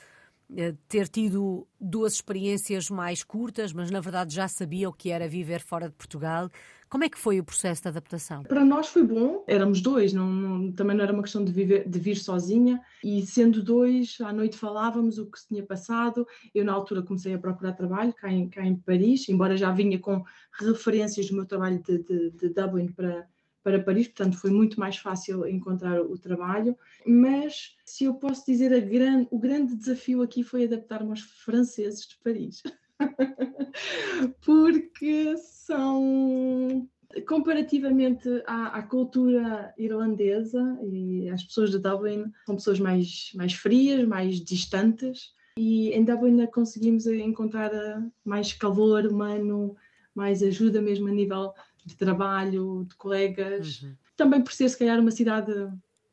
ter 0.88 1.08
tido 1.08 1.68
duas 1.80 2.13
experiências 2.13 2.89
mais 2.89 3.24
curtas, 3.24 3.74
mas 3.74 3.92
na 3.92 4.00
verdade 4.00 4.34
já 4.34 4.48
sabia 4.48 4.88
o 4.88 4.94
que 4.94 5.10
era 5.10 5.27
viver 5.27 5.60
fora 5.60 5.89
de 5.89 5.96
Portugal? 5.96 6.50
Como 6.89 7.04
é 7.04 7.10
que 7.10 7.18
foi 7.18 7.38
o 7.38 7.44
processo 7.44 7.82
de 7.82 7.89
adaptação? 7.89 8.44
Para 8.44 8.63
nós 8.63 8.88
foi 8.88 9.04
bom, 9.04 9.44
éramos 9.46 9.82
dois, 9.82 10.13
não, 10.13 10.32
não, 10.32 10.72
também 10.72 10.96
não 10.96 11.04
era 11.04 11.12
uma 11.12 11.22
questão 11.22 11.44
de, 11.44 11.51
viver, 11.51 11.88
de 11.88 12.00
vir 12.00 12.16
sozinha, 12.16 12.82
e 13.04 13.25
sendo 13.25 13.62
dois, 13.62 14.18
à 14.22 14.32
noite 14.32 14.56
falávamos 14.56 15.18
o 15.18 15.30
que 15.30 15.38
se 15.38 15.50
tinha 15.50 15.63
passado. 15.63 16.25
Eu, 16.56 16.63
na 16.63 16.72
altura, 16.72 17.04
comecei 17.04 17.34
a 17.34 17.38
procurar 17.38 17.74
trabalho 17.74 18.13
cá 18.13 18.32
em, 18.32 18.48
cá 18.48 18.66
em 18.66 18.77
Paris, 18.77 19.27
embora 19.27 19.58
já 19.58 19.70
vinha 19.72 20.00
com 20.00 20.24
referências 20.62 21.27
do 21.27 21.36
meu 21.36 21.46
trabalho 21.46 21.84
de, 21.84 21.98
de, 22.04 22.32
de 22.32 22.50
Dublin 22.50 22.88
para, 22.88 23.27
para 23.67 23.83
Paris, 23.83 24.07
portanto 24.07 24.38
foi 24.38 24.50
muito 24.50 24.79
mais 24.79 24.95
fácil 24.95 25.45
encontrar 25.45 26.00
o 26.01 26.17
trabalho. 26.17 26.74
Mas 27.05 27.75
se 27.83 28.05
eu 28.05 28.13
posso 28.13 28.45
dizer, 28.45 28.79
gran, 28.88 29.25
o 29.29 29.38
grande 29.38 29.75
desafio 29.75 30.21
aqui 30.21 30.41
foi 30.41 30.63
adaptar-me 30.63 31.09
aos 31.09 31.19
franceses 31.19 32.07
de 32.07 32.15
Paris. 32.24 32.63
porque 34.39 35.36
são 35.36 36.88
comparativamente 37.27 38.29
à, 38.47 38.77
à, 38.77 38.83
cultura 38.83 39.74
irlandesa 39.77 40.79
e 40.89 41.27
às 41.29 41.43
pessoas 41.43 41.71
de 41.71 41.79
Dublin, 41.79 42.31
são 42.45 42.55
pessoas 42.55 42.79
mais, 42.79 43.31
mais 43.36 43.51
frias, 43.51 44.07
mais 44.07 44.39
distantes, 44.39 45.33
e 45.57 45.89
em 45.89 46.05
Dublin 46.05 46.45
conseguimos 46.45 47.05
encontrar 47.05 47.74
eh, 47.74 48.01
mais 48.24 48.53
calor 48.53 49.05
humano, 49.05 49.75
mais 50.15 50.41
ajuda 50.41 50.81
mesmo 50.81 51.09
a 51.09 51.12
nível 51.12 51.53
de 51.88 51.96
trabalho, 51.96 52.86
de 52.88 52.96
colegas, 52.96 53.82
uhum. 53.82 53.96
também 54.15 54.44
por 54.44 54.51
ser 54.51 54.70
se 54.70 54.77
calhar 54.77 55.00
uma 55.00 55.12
cidade 55.12 55.51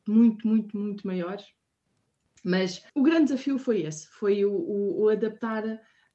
muito, 0.06 0.46
muito, 0.46 0.78
muito 0.78 1.06
maior. 1.06 1.38
Mas 2.44 2.82
o 2.94 3.02
grande 3.02 3.32
desafio 3.32 3.58
foi 3.58 3.82
esse, 3.82 4.06
foi 4.08 4.44
o, 4.44 4.52
o, 4.52 5.02
o 5.02 5.08
adaptar 5.08 5.64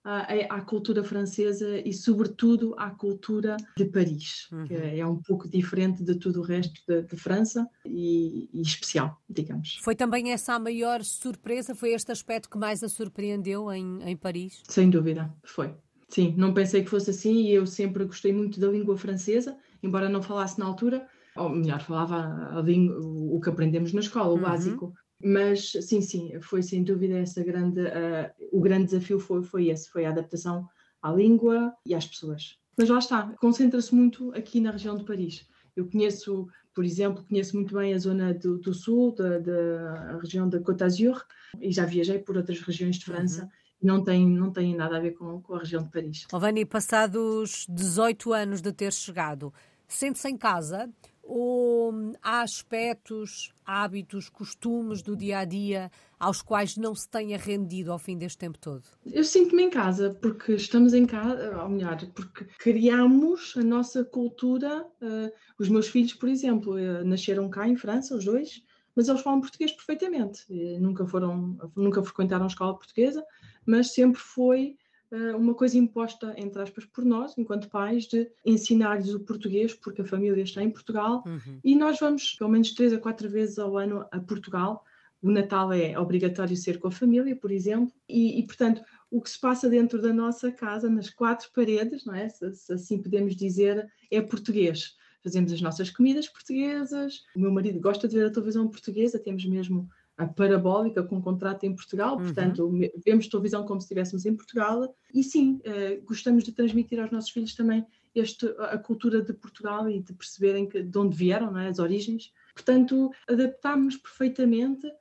à, 0.04 0.56
à, 0.56 0.62
cultura 0.62 1.04
francesa 1.04 1.82
e, 1.84 1.92
sobretudo, 1.92 2.76
à 2.78 2.90
cultura 2.92 3.58
de 3.76 3.86
Paris, 3.86 4.48
uhum. 4.52 4.66
que 4.66 4.74
é 4.76 5.06
um 5.06 5.18
pouco 5.18 5.50
diferente 5.50 6.04
de 6.04 6.16
tudo 6.16 6.40
o 6.42 6.44
resto 6.44 6.80
de, 6.88 7.02
de 7.02 7.18
França 7.18 7.68
e, 7.84 8.50
e, 8.54 8.62
especial, 8.62 9.20
digamos. 9.28 9.78
Foi 9.82 9.96
também 9.96 10.32
essa 10.32 10.54
a 10.54 10.60
maior 10.60 11.04
surpresa? 11.04 11.76
Foi 11.76 11.94
este 11.94 12.12
aspecto 12.12 12.50
que 12.50 12.58
mais 12.58 12.84
a 12.84 12.90
surpreendeu 12.90 13.72
em, 13.72 14.00
em 14.04 14.16
Paris? 14.16 14.62
Sem 14.68 14.90
dúvida, 14.90 15.34
foi. 15.44 15.74
Sim, 16.10 16.34
não 16.36 16.54
pensei 16.54 16.84
que 16.84 16.90
fosse 16.90 17.12
assim 17.12 17.44
e 17.44 17.54
eu 17.54 17.68
sempre 17.68 18.04
gostei 18.04 18.34
muito 18.34 18.60
da 18.60 18.68
língua 18.68 18.98
francesa, 18.98 19.56
embora 19.82 20.10
não 20.10 20.24
falasse 20.24 20.60
na 20.60 20.66
altura, 20.66 21.08
ou 21.36 21.50
melhor, 21.50 21.82
falava 21.82 22.60
língua, 22.62 23.00
o 23.00 23.40
que 23.40 23.50
aprendemos 23.50 23.94
na 23.94 24.00
escola, 24.00 24.30
o 24.30 24.36
uhum. 24.36 24.42
básico. 24.42 24.94
Mas 25.24 25.72
sim, 25.82 26.02
sim, 26.02 26.40
foi 26.42 26.64
sem 26.64 26.84
dúvida 26.84 27.18
essa 27.18 27.44
grande, 27.44 27.82
uh, 27.82 28.32
o 28.52 28.60
grande 28.60 28.86
desafio 28.86 29.20
foi, 29.20 29.44
foi 29.44 29.68
esse, 29.68 29.90
foi 29.90 30.06
a 30.06 30.10
adaptação 30.10 30.68
à 31.02 31.12
língua 31.12 31.74
e 31.86 31.94
às 31.94 32.08
pessoas. 32.08 32.58
Mas 32.78 32.90
lá 32.90 33.00
está, 33.00 33.34
concentra-se 33.40 33.94
muito 33.94 34.32
aqui 34.34 34.62
na 34.62 34.72
região 34.72 34.96
de 34.98 35.04
Paris. 35.04 35.46
Eu 35.76 35.90
conheço, 35.90 36.48
por 36.74 36.86
exemplo, 36.86 37.26
conheço 37.28 37.56
muito 37.56 37.76
bem 37.76 37.94
a 37.94 37.98
zona 37.98 38.34
do, 38.34 38.58
do 38.58 38.74
sul, 38.74 39.14
da, 39.14 39.40
da 39.40 40.18
região 40.22 40.48
da 40.48 40.60
Côte 40.60 40.80
d'Azur, 40.80 41.22
e 41.62 41.72
já 41.72 41.86
viajei 41.86 42.20
por 42.20 42.38
outras 42.38 42.62
regiões 42.62 42.96
de 42.98 43.06
França. 43.06 43.44
Uhum 43.44 43.59
não 43.82 44.04
tem, 44.04 44.28
não 44.28 44.52
tem 44.52 44.76
nada 44.76 44.98
a 44.98 45.00
ver 45.00 45.12
com, 45.12 45.42
com 45.42 45.56
a 45.56 45.60
região 45.60 45.84
de 45.84 45.90
Paris. 45.90 46.28
Ovani, 46.32 46.66
passados 46.66 47.66
18 47.70 48.34
anos 48.34 48.62
de 48.62 48.72
ter 48.72 48.94
chegado, 48.94 49.54
sente-se 49.88 50.28
em 50.28 50.38
casa 50.38 50.90
ou 51.30 51.94
há 52.24 52.42
aspectos, 52.42 53.54
hábitos, 53.64 54.30
costumes 54.30 55.04
do 55.04 55.16
dia 55.16 55.40
a 55.40 55.46
dia 55.46 55.92
aos 56.20 56.42
quais 56.42 56.76
não 56.76 56.96
se 56.96 57.08
tenha 57.08 57.38
rendido 57.38 57.92
ao 57.92 58.00
fim 58.00 58.18
deste 58.18 58.40
tempo 58.40 58.58
todo? 58.58 58.82
Eu 59.06 59.24
sinto-me 59.24 59.64
em 59.64 59.70
casa, 59.70 60.18
porque 60.20 60.54
estamos 60.54 60.92
em 60.94 61.06
casa, 61.06 61.56
ou 61.62 61.70
melhor, 61.70 61.98
porque 62.16 62.46
criamos 62.58 63.54
a 63.56 63.64
nossa 63.64 64.04
cultura. 64.04 64.84
Uh, 65.00 65.32
os 65.60 65.70
meus 65.70 65.88
filhos, 65.88 66.16
por 66.16 66.28
exemplo, 66.28 66.74
uh, 66.74 67.06
nasceram 67.06 67.48
cá 67.48 67.68
em 67.68 67.76
França, 67.76 68.16
os 68.16 68.26
dois, 68.26 68.64
mas 68.96 69.08
eles 69.08 69.22
falam 69.22 69.40
português 69.40 69.72
perfeitamente. 69.72 70.46
Uh, 70.50 70.82
nunca 70.82 71.06
foram, 71.06 71.58
nunca 71.76 72.04
frequentaram 72.04 72.46
a 72.46 72.48
escola 72.48 72.76
portuguesa, 72.76 73.24
mas 73.66 73.94
sempre 73.94 74.20
foi 74.20 74.78
eh, 75.12 75.36
uma 75.36 75.54
coisa 75.54 75.78
imposta, 75.78 76.34
entre 76.38 76.62
aspas, 76.62 76.86
por 76.86 77.04
nós, 77.04 77.36
enquanto 77.38 77.70
pais, 77.70 78.06
de 78.06 78.30
ensinar-lhes 78.46 79.14
o 79.14 79.20
português, 79.20 79.74
porque 79.74 80.02
a 80.02 80.06
família 80.06 80.44
está 80.44 80.62
em 80.62 80.70
Portugal, 80.70 81.24
uhum. 81.26 81.60
e 81.64 81.76
nós 81.76 82.00
vamos 82.00 82.36
pelo 82.36 82.50
menos 82.50 82.74
três 82.74 82.94
a 82.94 83.00
quatro 83.00 83.30
vezes 83.30 83.58
ao 83.58 83.78
ano 83.78 84.06
a 84.12 84.20
Portugal. 84.20 84.86
O 85.22 85.30
Natal 85.30 85.74
é 85.74 86.00
obrigatório 86.00 86.56
ser 86.56 86.80
com 86.80 86.88
a 86.88 86.92
família, 86.92 87.36
por 87.36 87.52
exemplo, 87.52 87.94
e, 88.08 88.40
e 88.40 88.46
portanto, 88.46 88.82
o 89.12 89.20
que 89.20 89.30
se 89.30 89.40
passa 89.40 89.68
dentro 89.68 90.02
da 90.02 90.14
nossa 90.14 90.52
casa, 90.52 90.90
nas 90.90 91.10
quatro 91.10 91.50
paredes, 91.54 92.06
não 92.06 92.16
é? 92.16 92.30
Se, 92.30 92.54
se 92.54 92.72
assim 92.72 93.02
podemos 93.02 93.36
dizer, 93.36 93.92
é 94.10 94.22
português. 94.22 94.96
Fazemos 95.22 95.52
as 95.52 95.60
nossas 95.60 95.90
comidas 95.90 96.30
portuguesas. 96.30 97.26
O 97.36 97.40
meu 97.40 97.52
marido 97.52 97.82
gosta 97.82 98.08
de 98.08 98.16
ver 98.16 98.28
a 98.28 98.32
televisão 98.32 98.70
portuguesa, 98.70 99.20
temos 99.20 99.44
mesmo 99.46 99.90
a 100.20 100.28
parabólica 100.28 101.02
com 101.02 101.22
contrato 101.22 101.64
em 101.64 101.74
Portugal, 101.74 102.18
uhum. 102.18 102.26
portanto, 102.26 102.72
vemos 103.06 103.30
televisão 103.30 103.66
como 103.66 103.80
se 103.80 103.86
estivéssemos 103.86 104.26
em 104.26 104.36
Portugal. 104.36 104.94
E 105.14 105.24
sim, 105.24 105.62
uh, 105.66 106.04
gostamos 106.06 106.44
de 106.44 106.52
transmitir 106.52 107.00
aos 107.00 107.10
nossos 107.10 107.30
filhos 107.30 107.56
também 107.56 107.86
este, 108.14 108.46
a 108.60 108.78
cultura 108.78 109.22
de 109.22 109.32
Portugal 109.32 109.90
e 109.90 110.02
de 110.02 110.12
perceberem 110.12 110.68
que, 110.68 110.84
de 110.84 110.98
onde 110.98 111.16
vieram, 111.16 111.58
é? 111.58 111.70
as 111.70 111.80
origens. 111.80 112.34
Portanto, 112.54 113.12
adaptámos 113.30 113.96
perfeitamente, 113.96 114.92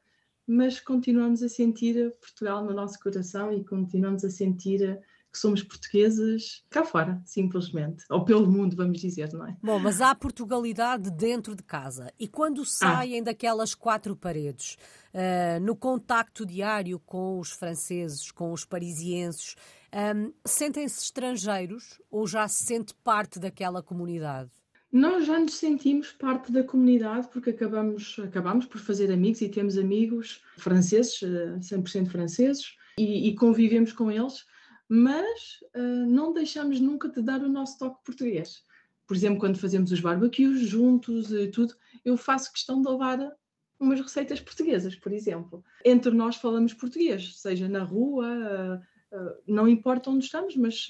mas 0.46 0.78
continuamos 0.78 1.42
a 1.42 1.48
sentir 1.48 2.12
Portugal 2.20 2.64
no 2.64 2.72
nosso 2.72 3.00
coração 3.00 3.52
e 3.52 3.64
continuamos 3.64 4.24
a 4.24 4.30
sentir 4.30 5.00
que 5.32 5.38
somos 5.38 5.62
portugueses 5.62 6.64
cá 6.70 6.84
fora, 6.84 7.20
simplesmente. 7.24 8.04
Ou 8.10 8.24
pelo 8.24 8.50
mundo, 8.50 8.76
vamos 8.76 9.00
dizer, 9.00 9.32
não 9.32 9.46
é? 9.46 9.56
Bom, 9.62 9.78
mas 9.78 10.00
há 10.00 10.14
Portugalidade 10.14 11.10
dentro 11.10 11.54
de 11.54 11.62
casa. 11.62 12.12
E 12.18 12.26
quando 12.26 12.64
saem 12.64 13.20
ah. 13.20 13.24
daquelas 13.24 13.74
quatro 13.74 14.16
paredes, 14.16 14.76
uh, 15.14 15.60
no 15.60 15.76
contacto 15.76 16.46
diário 16.46 16.98
com 16.98 17.38
os 17.38 17.50
franceses, 17.50 18.30
com 18.30 18.52
os 18.52 18.64
parisienses, 18.64 19.54
um, 19.92 20.32
sentem-se 20.44 21.02
estrangeiros 21.04 22.00
ou 22.10 22.26
já 22.26 22.46
se 22.48 22.64
sente 22.64 22.94
parte 23.02 23.38
daquela 23.38 23.82
comunidade? 23.82 24.50
Nós 24.90 25.26
já 25.26 25.38
nos 25.38 25.54
sentimos 25.54 26.12
parte 26.12 26.50
da 26.50 26.64
comunidade 26.64 27.28
porque 27.30 27.50
acabamos, 27.50 28.18
acabamos 28.24 28.64
por 28.64 28.80
fazer 28.80 29.12
amigos 29.12 29.42
e 29.42 29.48
temos 29.48 29.76
amigos 29.76 30.42
franceses, 30.56 31.20
100% 31.20 32.06
eh, 32.06 32.10
franceses, 32.10 32.74
e, 32.98 33.28
e 33.28 33.34
convivemos 33.34 33.92
com 33.92 34.10
eles 34.10 34.46
mas 34.88 35.60
uh, 35.76 36.06
não 36.06 36.32
deixamos 36.32 36.80
nunca 36.80 37.08
de 37.08 37.20
dar 37.20 37.42
o 37.42 37.48
nosso 37.48 37.78
toque 37.78 38.02
português. 38.04 38.62
Por 39.06 39.16
exemplo, 39.16 39.38
quando 39.38 39.58
fazemos 39.58 39.92
os 39.92 40.00
barbecues 40.00 40.60
juntos 40.60 41.30
e 41.32 41.48
tudo, 41.48 41.74
eu 42.04 42.16
faço 42.16 42.52
questão 42.52 42.80
de 42.80 42.88
levar 42.88 43.32
umas 43.78 44.00
receitas 44.00 44.40
portuguesas, 44.40 44.94
por 44.96 45.12
exemplo. 45.12 45.62
Entre 45.84 46.10
nós 46.10 46.36
falamos 46.36 46.74
português, 46.74 47.38
seja 47.38 47.68
na 47.68 47.84
rua, 47.84 48.26
uh, 48.26 49.16
uh, 49.16 49.34
não 49.46 49.68
importa 49.68 50.10
onde 50.10 50.24
estamos, 50.24 50.56
mas 50.56 50.88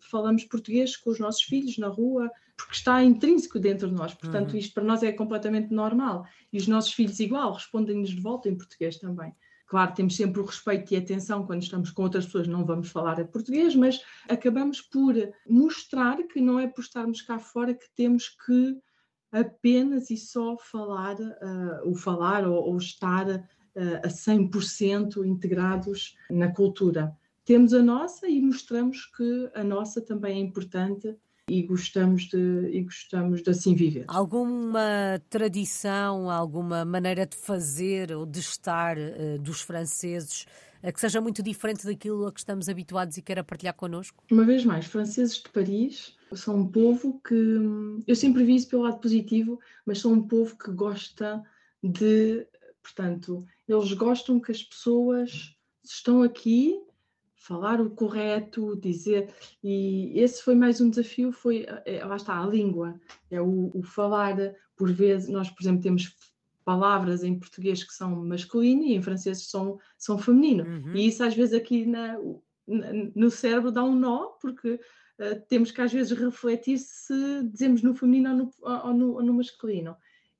falamos 0.00 0.44
português 0.44 0.96
com 0.96 1.10
os 1.10 1.18
nossos 1.18 1.42
filhos 1.42 1.78
na 1.78 1.88
rua, 1.88 2.30
porque 2.56 2.74
está 2.74 3.02
intrínseco 3.02 3.58
dentro 3.58 3.88
de 3.88 3.94
nós. 3.94 4.14
Portanto, 4.14 4.52
uhum. 4.52 4.58
isto 4.58 4.74
para 4.74 4.84
nós 4.84 5.02
é 5.02 5.12
completamente 5.12 5.72
normal. 5.72 6.26
E 6.52 6.58
os 6.58 6.68
nossos 6.68 6.92
filhos, 6.92 7.18
igual, 7.18 7.52
respondem-nos 7.54 8.10
de 8.10 8.20
volta 8.20 8.48
em 8.48 8.56
português 8.56 8.98
também. 8.98 9.34
Claro, 9.72 9.94
temos 9.94 10.16
sempre 10.16 10.38
o 10.38 10.44
respeito 10.44 10.92
e 10.92 10.98
atenção 10.98 11.46
quando 11.46 11.62
estamos 11.62 11.90
com 11.90 12.02
outras 12.02 12.26
pessoas, 12.26 12.46
não 12.46 12.62
vamos 12.62 12.90
falar 12.90 13.24
português, 13.28 13.74
mas 13.74 14.02
acabamos 14.28 14.82
por 14.82 15.14
mostrar 15.48 16.22
que 16.24 16.42
não 16.42 16.60
é 16.60 16.66
por 16.66 16.82
estarmos 16.82 17.22
cá 17.22 17.38
fora 17.38 17.72
que 17.72 17.86
temos 17.96 18.28
que 18.28 18.76
apenas 19.32 20.10
e 20.10 20.18
só 20.18 20.58
falar, 20.58 21.16
uh, 21.18 21.90
o 21.90 21.94
falar 21.94 22.46
ou, 22.46 22.62
ou 22.62 22.76
estar 22.76 23.26
uh, 23.26 23.40
a 24.04 24.08
100% 24.08 25.24
integrados 25.24 26.18
na 26.28 26.52
cultura. 26.52 27.16
Temos 27.42 27.72
a 27.72 27.82
nossa 27.82 28.28
e 28.28 28.42
mostramos 28.42 29.06
que 29.06 29.50
a 29.54 29.64
nossa 29.64 30.02
também 30.02 30.36
é 30.36 30.40
importante 30.40 31.16
e 31.48 31.62
gostamos 31.62 32.24
de, 32.24 32.70
e 32.72 32.82
gostamos 32.82 33.42
de 33.42 33.50
assim 33.50 33.74
viver. 33.74 34.04
Alguma 34.08 35.20
tradição, 35.28 36.30
alguma 36.30 36.84
maneira 36.84 37.26
de 37.26 37.36
fazer 37.36 38.12
ou 38.12 38.24
de 38.24 38.40
estar 38.40 38.96
uh, 38.96 39.38
dos 39.40 39.60
franceses 39.60 40.46
uh, 40.82 40.92
que 40.92 41.00
seja 41.00 41.20
muito 41.20 41.42
diferente 41.42 41.84
daquilo 41.84 42.26
a 42.26 42.32
que 42.32 42.40
estamos 42.40 42.68
habituados 42.68 43.16
e 43.16 43.22
queira 43.22 43.42
partilhar 43.42 43.74
connosco? 43.74 44.22
Uma 44.30 44.44
vez 44.44 44.64
mais, 44.64 44.86
franceses 44.86 45.36
de 45.36 45.48
Paris 45.48 46.16
são 46.34 46.56
um 46.56 46.66
povo 46.66 47.20
que 47.26 47.34
eu 48.06 48.16
sempre 48.16 48.44
vi 48.44 48.56
isso 48.56 48.68
pelo 48.68 48.82
lado 48.82 49.00
positivo, 49.00 49.58
mas 49.84 49.98
são 49.98 50.12
um 50.12 50.22
povo 50.22 50.56
que 50.56 50.70
gosta 50.70 51.42
de, 51.82 52.46
portanto, 52.82 53.44
eles 53.68 53.92
gostam 53.92 54.40
que 54.40 54.52
as 54.52 54.62
pessoas 54.62 55.54
estão 55.84 56.22
aqui 56.22 56.80
falar 57.42 57.80
o 57.80 57.90
correto, 57.90 58.76
dizer, 58.76 59.28
e 59.64 60.12
esse 60.14 60.40
foi 60.44 60.54
mais 60.54 60.80
um 60.80 60.88
desafio, 60.88 61.32
foi, 61.32 61.66
é, 61.84 62.04
lá 62.04 62.14
está, 62.14 62.40
a 62.40 62.46
língua, 62.46 63.00
é 63.28 63.42
o, 63.42 63.72
o, 63.74 63.82
falar, 63.82 64.36
por 64.76 64.92
vezes, 64.92 65.28
nós, 65.28 65.50
por 65.50 65.60
exemplo, 65.60 65.82
temos 65.82 66.14
palavras 66.64 67.24
em 67.24 67.36
português 67.36 67.82
que 67.82 67.92
são 67.92 68.24
masculino 68.24 68.84
e 68.84 68.94
em 68.94 69.02
francês 69.02 69.50
são, 69.50 69.80
são 69.98 70.16
feminino, 70.18 70.62
uhum. 70.62 70.94
e 70.94 71.08
isso 71.08 71.24
às 71.24 71.34
vezes 71.34 71.52
aqui 71.52 71.84
na, 71.84 72.16
no 73.12 73.28
cérebro 73.28 73.72
dá 73.72 73.82
um 73.82 73.96
nó, 73.96 74.26
porque 74.40 74.74
uh, 74.74 75.40
temos 75.48 75.72
que 75.72 75.80
às 75.80 75.92
vezes 75.92 76.16
refletir 76.16 76.78
se 76.78 77.42
dizemos 77.50 77.82
no 77.82 77.92
feminino 77.92 78.30
ou 78.30 78.36
no, 78.36 78.52
ou 78.60 78.94
no, 78.94 79.12
ou 79.14 79.22
no 79.22 79.34
masculino. 79.34 79.96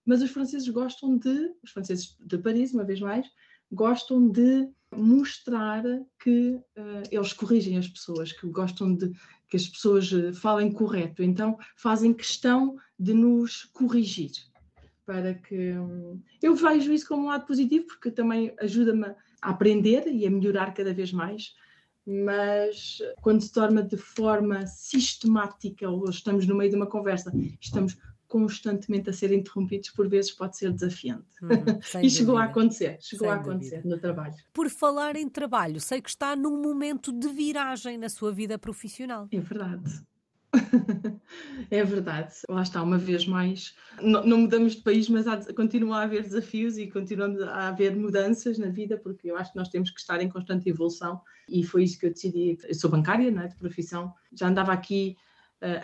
Mas 0.07 0.23
os 0.23 0.31
franceses 0.31 0.69
gostam 0.69 1.19
de, 1.19 1.53
os 1.65 1.73
franceses 1.73 2.17
de 2.21 2.39
Paris, 2.39 2.73
uma 2.73 2.85
vez 2.85 3.01
mais, 3.01 3.27
gostam 3.73 4.29
de 4.29 4.69
mostrar 4.97 5.83
que 6.23 6.55
uh, 6.77 7.03
eles 7.11 7.33
corrigem 7.33 7.79
as 7.79 7.89
pessoas, 7.89 8.33
que 8.33 8.47
gostam 8.49 8.95
de 8.95 9.13
que 9.49 9.57
as 9.57 9.67
pessoas 9.67 10.11
uh, 10.13 10.33
falem 10.35 10.73
correto. 10.73 11.23
Então 11.23 11.59
fazem 11.77 12.13
questão 12.13 12.77
de 12.99 13.13
nos 13.13 13.65
corrigir 13.73 14.33
para 15.05 15.35
que 15.35 15.73
um, 15.73 16.21
eu 16.41 16.55
vejo 16.55 16.93
isso 16.93 17.09
como 17.09 17.25
um 17.25 17.29
lado 17.29 17.47
positivo 17.47 17.87
porque 17.87 18.11
também 18.11 18.55
ajuda-me 18.61 19.07
a 19.07 19.51
aprender 19.51 20.07
e 20.07 20.27
a 20.27 20.31
melhorar 20.31 20.73
cada 20.73 20.95
vez 20.95 21.13
mais. 21.13 21.55
Mas 22.05 22.99
quando 23.21 23.43
se 23.43 23.53
torna 23.53 23.83
de 23.83 23.97
forma 23.97 24.67
sistemática 24.67 25.89
ou 25.89 26.09
estamos 26.09 26.47
no 26.47 26.57
meio 26.57 26.71
de 26.71 26.77
uma 26.77 26.87
conversa, 26.87 27.33
estamos 27.61 27.97
constantemente 28.33 29.11
a 29.11 29.13
ser 29.13 29.31
interrompidos, 29.31 29.91
por 29.91 30.09
vezes 30.09 30.33
pode 30.33 30.57
ser 30.57 30.73
desafiante. 30.73 31.23
Uhum, 31.43 32.01
e 32.03 32.09
chegou 32.09 32.39
a 32.39 32.45
acontecer, 32.45 32.97
chegou 33.01 33.27
sem 33.27 33.37
a 33.37 33.41
acontecer 33.41 33.77
dúvida. 33.77 33.95
no 33.95 34.01
trabalho. 34.01 34.35
Por 34.55 34.71
falar 34.71 35.17
em 35.17 35.29
trabalho, 35.29 35.81
sei 35.81 36.01
que 36.01 36.09
está 36.09 36.35
num 36.35 36.63
momento 36.63 37.13
de 37.13 37.29
viragem 37.29 37.99
na 37.99 38.09
sua 38.09 38.33
vida 38.33 38.59
profissional. 38.59 39.29
É 39.31 39.41
verdade. 39.41 40.03
é 41.71 41.85
verdade. 41.85 42.35
Lá 42.49 42.63
está, 42.63 42.83
uma 42.83 42.97
vez 42.97 43.27
mais. 43.27 43.75
Não, 44.01 44.25
não 44.25 44.39
mudamos 44.39 44.77
de 44.77 44.83
país, 44.83 45.09
mas 45.09 45.27
há, 45.27 45.53
continua 45.53 45.99
a 45.99 46.03
haver 46.03 46.23
desafios 46.23 46.79
e 46.79 46.87
continuamos 46.87 47.43
a 47.43 47.69
haver 47.69 47.95
mudanças 47.95 48.57
na 48.57 48.69
vida, 48.69 48.97
porque 48.97 49.31
eu 49.31 49.37
acho 49.37 49.53
que 49.53 49.59
nós 49.59 49.69
temos 49.69 49.91
que 49.91 50.01
estar 50.01 50.23
em 50.23 50.29
constante 50.29 50.69
evolução 50.69 51.21
e 51.49 51.65
foi 51.65 51.85
isso 51.85 51.99
que 51.99 52.07
eu 52.07 52.11
decidi. 52.11 52.57
Eu 52.65 52.75
sou 52.75 52.91
bancária, 52.91 53.31
não 53.31 53.43
é, 53.43 53.49
de 53.49 53.57
profissão, 53.57 54.15
já 54.33 54.49
andava 54.49 54.73
aqui 54.73 55.17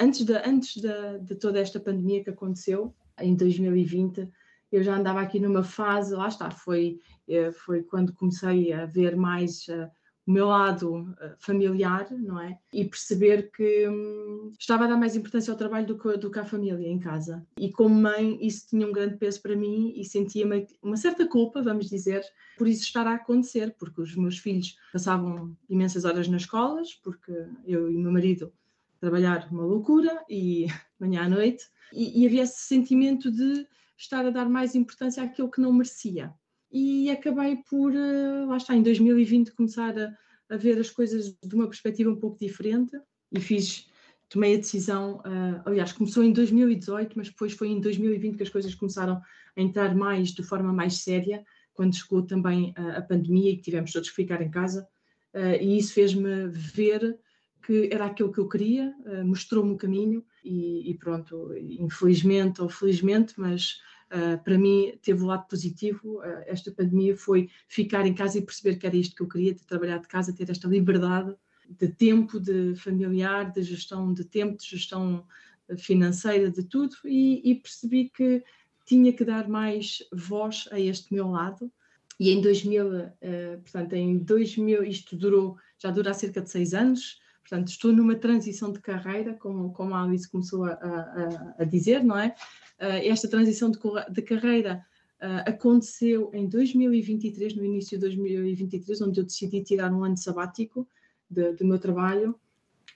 antes, 0.00 0.24
de, 0.24 0.32
antes 0.34 0.76
de, 0.76 1.18
de 1.20 1.34
toda 1.36 1.58
esta 1.58 1.78
pandemia 1.78 2.22
que 2.22 2.30
aconteceu, 2.30 2.94
em 3.20 3.34
2020 3.34 4.28
eu 4.70 4.82
já 4.82 4.96
andava 4.96 5.20
aqui 5.20 5.40
numa 5.40 5.64
fase, 5.64 6.14
lá 6.14 6.28
está, 6.28 6.50
foi, 6.50 7.00
eh, 7.26 7.50
foi 7.52 7.82
quando 7.82 8.12
comecei 8.12 8.72
a 8.72 8.84
ver 8.84 9.16
mais 9.16 9.66
uh, 9.68 9.90
o 10.26 10.30
meu 10.30 10.48
lado 10.48 11.16
eh, 11.22 11.34
familiar, 11.38 12.06
não 12.10 12.38
é? 12.38 12.58
E 12.70 12.84
perceber 12.84 13.50
que 13.50 13.88
hum, 13.88 14.52
estava 14.58 14.84
a 14.84 14.88
dar 14.88 14.96
mais 14.98 15.16
importância 15.16 15.50
ao 15.50 15.56
trabalho 15.56 15.86
do 15.86 15.98
que, 15.98 16.18
do 16.18 16.30
que 16.30 16.38
à 16.38 16.44
família 16.44 16.86
em 16.86 16.98
casa. 16.98 17.46
E 17.58 17.72
como 17.72 17.94
mãe, 17.94 18.38
isso 18.46 18.68
tinha 18.68 18.86
um 18.86 18.92
grande 18.92 19.16
peso 19.16 19.40
para 19.40 19.56
mim 19.56 19.94
e 19.96 20.04
sentia 20.04 20.44
uma 20.82 20.98
certa 20.98 21.26
culpa, 21.26 21.62
vamos 21.62 21.88
dizer, 21.88 22.22
por 22.58 22.68
isso 22.68 22.82
estar 22.82 23.06
a 23.06 23.14
acontecer, 23.14 23.74
porque 23.78 24.02
os 24.02 24.14
meus 24.14 24.36
filhos 24.36 24.76
passavam 24.92 25.56
imensas 25.66 26.04
horas 26.04 26.28
nas 26.28 26.42
escolas, 26.42 26.92
porque 27.02 27.32
eu 27.64 27.90
e 27.90 27.96
o 27.96 27.98
meu 27.98 28.12
marido 28.12 28.52
trabalhar 29.00 29.48
uma 29.50 29.64
loucura 29.64 30.24
e 30.28 30.66
manhã 30.98 31.22
à 31.24 31.28
noite, 31.28 31.64
e, 31.92 32.22
e 32.22 32.26
havia 32.26 32.42
esse 32.42 32.60
sentimento 32.60 33.30
de 33.30 33.66
estar 33.96 34.24
a 34.24 34.30
dar 34.30 34.48
mais 34.48 34.74
importância 34.74 35.22
àquilo 35.22 35.50
que 35.50 35.60
não 35.60 35.72
merecia. 35.72 36.32
E 36.70 37.10
acabei 37.10 37.56
por, 37.68 37.94
eh, 37.94 38.44
lá 38.46 38.56
está, 38.56 38.76
em 38.76 38.82
2020 38.82 39.52
começar 39.52 39.98
a, 39.98 40.14
a, 40.50 40.56
ver 40.56 40.78
as 40.78 40.90
coisas 40.90 41.34
de 41.42 41.54
uma 41.54 41.66
perspectiva 41.66 42.10
um 42.10 42.16
pouco 42.16 42.38
diferente. 42.38 42.96
E 43.32 43.40
fiz, 43.40 43.88
tomei 44.28 44.54
a 44.54 44.58
decisão, 44.58 45.18
uh, 45.18 45.62
aliás, 45.64 45.92
começou 45.92 46.22
em 46.22 46.32
2018, 46.32 47.14
mas 47.16 47.28
depois 47.28 47.52
foi 47.52 47.68
em 47.68 47.80
2020 47.80 48.36
que 48.36 48.42
as 48.42 48.48
coisas 48.48 48.74
começaram 48.74 49.20
a 49.56 49.60
entrar 49.60 49.94
mais, 49.94 50.30
de 50.30 50.42
forma 50.42 50.72
mais 50.72 50.98
séria, 50.98 51.44
quando 51.72 51.96
chegou 51.96 52.22
também 52.22 52.72
a, 52.76 52.98
a 52.98 53.02
pandemia 53.02 53.50
e 53.50 53.56
que 53.56 53.62
tivemos 53.62 53.92
todos 53.92 54.10
que 54.10 54.16
ficar 54.16 54.42
em 54.42 54.50
casa, 54.50 54.86
uh, 55.34 55.62
e 55.62 55.78
isso 55.78 55.94
fez-me 55.94 56.48
ver 56.48 57.18
que 57.62 57.88
era 57.92 58.06
aquilo 58.06 58.32
que 58.32 58.38
eu 58.38 58.48
queria, 58.48 58.94
uh, 59.04 59.26
mostrou-me 59.26 59.72
o 59.72 59.76
caminho 59.76 60.24
e, 60.44 60.90
e, 60.90 60.94
pronto, 60.94 61.54
infelizmente 61.56 62.62
ou 62.62 62.68
felizmente, 62.68 63.34
mas 63.36 63.80
Uh, 64.08 64.42
para 64.42 64.56
mim, 64.56 64.98
teve 65.02 65.20
o 65.20 65.24
um 65.24 65.28
lado 65.28 65.46
positivo. 65.46 66.20
Uh, 66.20 66.42
esta 66.46 66.72
pandemia 66.72 67.14
foi 67.14 67.50
ficar 67.68 68.06
em 68.06 68.14
casa 68.14 68.38
e 68.38 68.42
perceber 68.42 68.76
que 68.76 68.86
era 68.86 68.96
isto 68.96 69.14
que 69.14 69.22
eu 69.22 69.28
queria, 69.28 69.54
de 69.54 69.66
trabalhar 69.66 69.98
de 69.98 70.08
casa, 70.08 70.32
ter 70.32 70.48
esta 70.48 70.66
liberdade 70.66 71.36
de 71.68 71.88
tempo, 71.88 72.40
de 72.40 72.74
familiar, 72.74 73.52
de 73.52 73.62
gestão 73.62 74.12
de 74.14 74.24
tempo, 74.24 74.56
de 74.56 74.64
gestão 74.64 75.26
financeira, 75.76 76.50
de 76.50 76.62
tudo, 76.62 76.96
e, 77.04 77.50
e 77.50 77.54
percebi 77.56 78.08
que 78.08 78.42
tinha 78.86 79.12
que 79.12 79.24
dar 79.24 79.46
mais 79.46 80.02
voz 80.10 80.66
a 80.72 80.80
este 80.80 81.12
meu 81.12 81.28
lado. 81.28 81.70
E 82.18 82.30
em 82.30 82.40
2000, 82.40 82.86
uh, 82.86 83.02
ah, 83.22 83.58
portanto, 83.62 83.92
em 83.92 84.16
2000, 84.16 84.84
isto 84.84 85.14
durou, 85.14 85.58
já 85.78 85.90
dura 85.90 86.14
cerca 86.14 86.40
de 86.40 86.50
seis 86.50 86.72
anos, 86.72 87.20
portanto, 87.48 87.68
estou 87.68 87.92
numa 87.92 88.14
transição 88.14 88.70
de 88.72 88.80
carreira, 88.80 89.34
como, 89.34 89.72
como 89.72 89.94
a 89.94 90.02
Alice 90.02 90.30
começou 90.30 90.64
a, 90.64 90.72
a, 90.72 91.54
a 91.58 91.64
dizer, 91.64 92.04
não 92.04 92.18
é? 92.18 92.34
Eh, 92.78 93.08
esta 93.08 93.28
transição 93.28 93.70
de, 93.70 93.78
de 94.10 94.22
carreira 94.22 94.84
uh, 95.20 95.50
aconteceu 95.50 96.30
em 96.32 96.48
2023, 96.48 97.56
no 97.56 97.64
início 97.64 97.98
de 97.98 98.02
2023, 98.02 99.02
onde 99.02 99.20
eu 99.20 99.24
decidi 99.24 99.62
tirar 99.62 99.92
um 99.92 100.04
ano 100.04 100.16
sabático 100.16 100.86
de, 101.28 101.52
do 101.52 101.66
meu 101.66 101.78
trabalho 101.78 102.38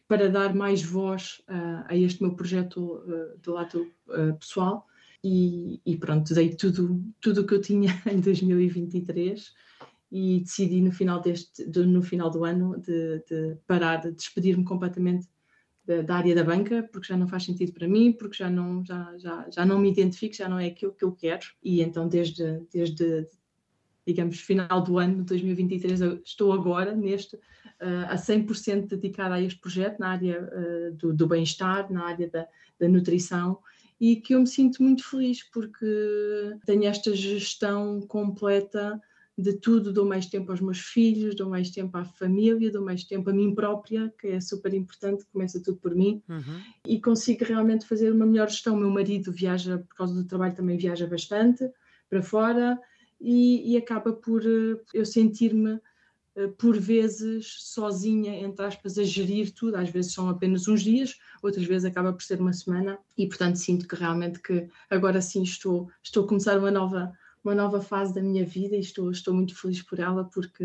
para 0.07 0.29
dar 0.29 0.55
mais 0.55 0.83
voz 0.83 1.43
uh, 1.49 1.85
a 1.87 1.97
este 1.97 2.23
meu 2.23 2.35
projeto 2.35 2.79
uh, 2.79 3.39
do 3.43 3.53
lado 3.53 3.91
pessoal. 4.39 4.87
E, 5.25 5.81
e, 5.87 5.97
pronto, 5.97 6.35
dei 6.35 6.55
tudo 6.55 7.01
tudo 7.21 7.47
que 7.47 7.55
eu 7.55 7.61
tinha 7.61 7.91
em 8.11 8.21
2023 8.21 9.53
e 10.13 10.41
decidi 10.41 10.83
no 10.83 10.93
final 10.93 11.23
deste 11.23 11.65
no 11.67 12.03
final 12.03 12.29
do 12.29 12.45
ano 12.45 12.79
de, 12.79 13.25
de 13.27 13.57
parar 13.67 13.97
de 13.97 14.13
despedir-me 14.13 14.63
completamente 14.63 15.27
da, 15.87 16.03
da, 16.03 16.17
área 16.17 16.35
da 16.35 16.45
banca, 16.45 16.87
porque 16.93 17.09
já 17.09 17.17
não 17.17 17.27
faz 17.27 17.45
sentido 17.45 17.73
para 17.73 17.89
mim, 17.89 18.13
porque 18.13 18.37
já 18.37 18.51
não, 18.51 18.85
já, 18.85 19.17
já, 19.17 19.49
já 19.51 19.65
não 19.65 19.79
me 19.79 19.91
identifico, 19.91 20.35
já 20.35 20.49
não 20.49 20.59
é 20.59 20.67
aquilo 20.67 20.93
que 20.93 21.05
eu 21.05 21.13
quero. 21.13 21.47
E 21.63 21.81
então, 21.81 22.07
desde, 22.07 22.61
desde 22.71 23.27
digamos, 24.07 24.39
final 24.39 24.83
do 24.83 24.99
ano 24.99 25.17
de 25.17 25.23
2023, 25.23 26.01
estou 26.25 26.53
agora 26.53 26.95
neste, 26.95 27.37
uh, 27.37 28.07
a 28.09 28.17
100% 28.17 28.89
dedicada 28.89 29.37
a 29.37 29.41
este 29.41 29.59
projeto, 29.61 29.99
na 29.99 30.11
área 30.11 30.43
uh, 30.43 30.95
do, 30.95 31.15
do 31.15 31.27
bem-estar, 31.27 31.91
na 31.91 32.05
área 32.05 32.29
da, 32.29 32.47
da 32.79 32.87
nutrição, 32.87 33.59
e 33.99 34.17
que 34.17 34.35
eu 34.35 34.41
me 34.41 34.47
sinto 34.47 34.83
muito 34.83 35.09
feliz 35.09 35.43
porque 35.51 35.87
tenho 36.67 36.85
esta 36.85 37.15
gestão 37.17 38.01
completa 38.03 39.01
de 39.37 39.55
tudo, 39.55 39.93
dou 39.93 40.05
mais 40.05 40.27
tempo 40.27 40.51
aos 40.51 40.61
meus 40.61 40.79
filhos, 40.79 41.35
dou 41.35 41.49
mais 41.49 41.71
tempo 41.71 41.97
à 41.97 42.05
família, 42.05 42.71
dou 42.71 42.85
mais 42.85 43.05
tempo 43.05 43.31
a 43.31 43.33
mim 43.33 43.55
própria, 43.55 44.13
que 44.21 44.29
é 44.29 44.41
super 44.41 44.75
importante, 44.75 45.25
começa 45.33 45.63
tudo 45.63 45.79
por 45.79 45.95
mim, 45.95 46.23
uhum. 46.29 46.61
e 46.87 47.01
consigo 47.01 47.45
realmente 47.45 47.87
fazer 47.87 48.13
uma 48.13 48.27
melhor 48.27 48.49
gestão. 48.49 48.75
O 48.75 48.79
meu 48.79 48.91
marido 48.91 49.33
viaja, 49.33 49.79
por 49.79 49.97
causa 49.97 50.15
do 50.15 50.25
trabalho, 50.25 50.55
também 50.55 50.77
viaja 50.77 51.07
bastante 51.07 51.69
para 52.11 52.23
fora, 52.23 52.79
e, 53.21 53.73
e 53.73 53.77
acaba 53.77 54.13
por 54.13 54.43
eh, 54.45 54.81
eu 54.93 55.07
sentir-me 55.07 55.81
eh, 56.35 56.49
por 56.59 56.79
vezes 56.79 57.47
sozinha, 57.61 58.35
entre 58.41 58.67
aspas, 58.67 58.99
a 58.99 59.05
gerir 59.05 59.53
tudo, 59.55 59.77
às 59.77 59.89
vezes 59.89 60.13
são 60.13 60.29
apenas 60.29 60.67
uns 60.67 60.83
dias, 60.83 61.17
outras 61.43 61.65
vezes 61.65 61.85
acaba 61.85 62.13
por 62.13 62.23
ser 62.23 62.41
uma 62.41 62.53
semana, 62.53 62.99
e 63.17 63.27
portanto 63.27 63.57
sinto 63.57 63.87
que 63.87 63.95
realmente 63.95 64.41
que 64.41 64.67
agora 64.91 65.21
sim 65.23 65.43
estou, 65.43 65.89
estou 66.03 66.25
a 66.25 66.29
começar 66.29 66.59
uma 66.59 66.71
nova 66.71 67.13
uma 67.45 67.55
nova 67.55 67.81
fase 67.81 68.15
da 68.15 68.23
minha 68.23 68.45
vida 68.45 68.77
e 68.77 68.81
estou, 68.81 69.11
estou 69.11 69.35
muito 69.35 69.59
feliz 69.59 69.83
por 69.83 69.99
ela 69.99 70.25
porque 70.25 70.65